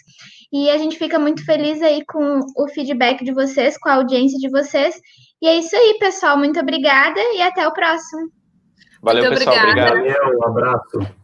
E 0.52 0.68
a 0.70 0.76
gente 0.76 0.98
fica 0.98 1.18
muito 1.18 1.44
feliz 1.44 1.80
aí 1.82 2.04
com 2.04 2.40
o 2.56 2.68
feedback 2.68 3.24
de 3.24 3.32
vocês, 3.32 3.78
com 3.78 3.88
a 3.88 3.94
audiência 3.94 4.38
de 4.38 4.50
vocês. 4.50 5.00
E 5.40 5.48
é 5.48 5.56
isso 5.56 5.74
aí, 5.74 5.96
pessoal. 5.98 6.36
Muito 6.36 6.60
obrigada 6.60 7.20
e 7.34 7.42
até 7.42 7.66
o 7.66 7.72
próximo. 7.72 8.30
Valeu, 9.02 9.24
muito 9.24 9.38
pessoal. 9.38 9.56
Obrigada. 9.56 9.98
Obrigado. 9.98 10.20
Valeu, 10.20 10.38
um 10.38 10.46
abraço. 10.46 11.21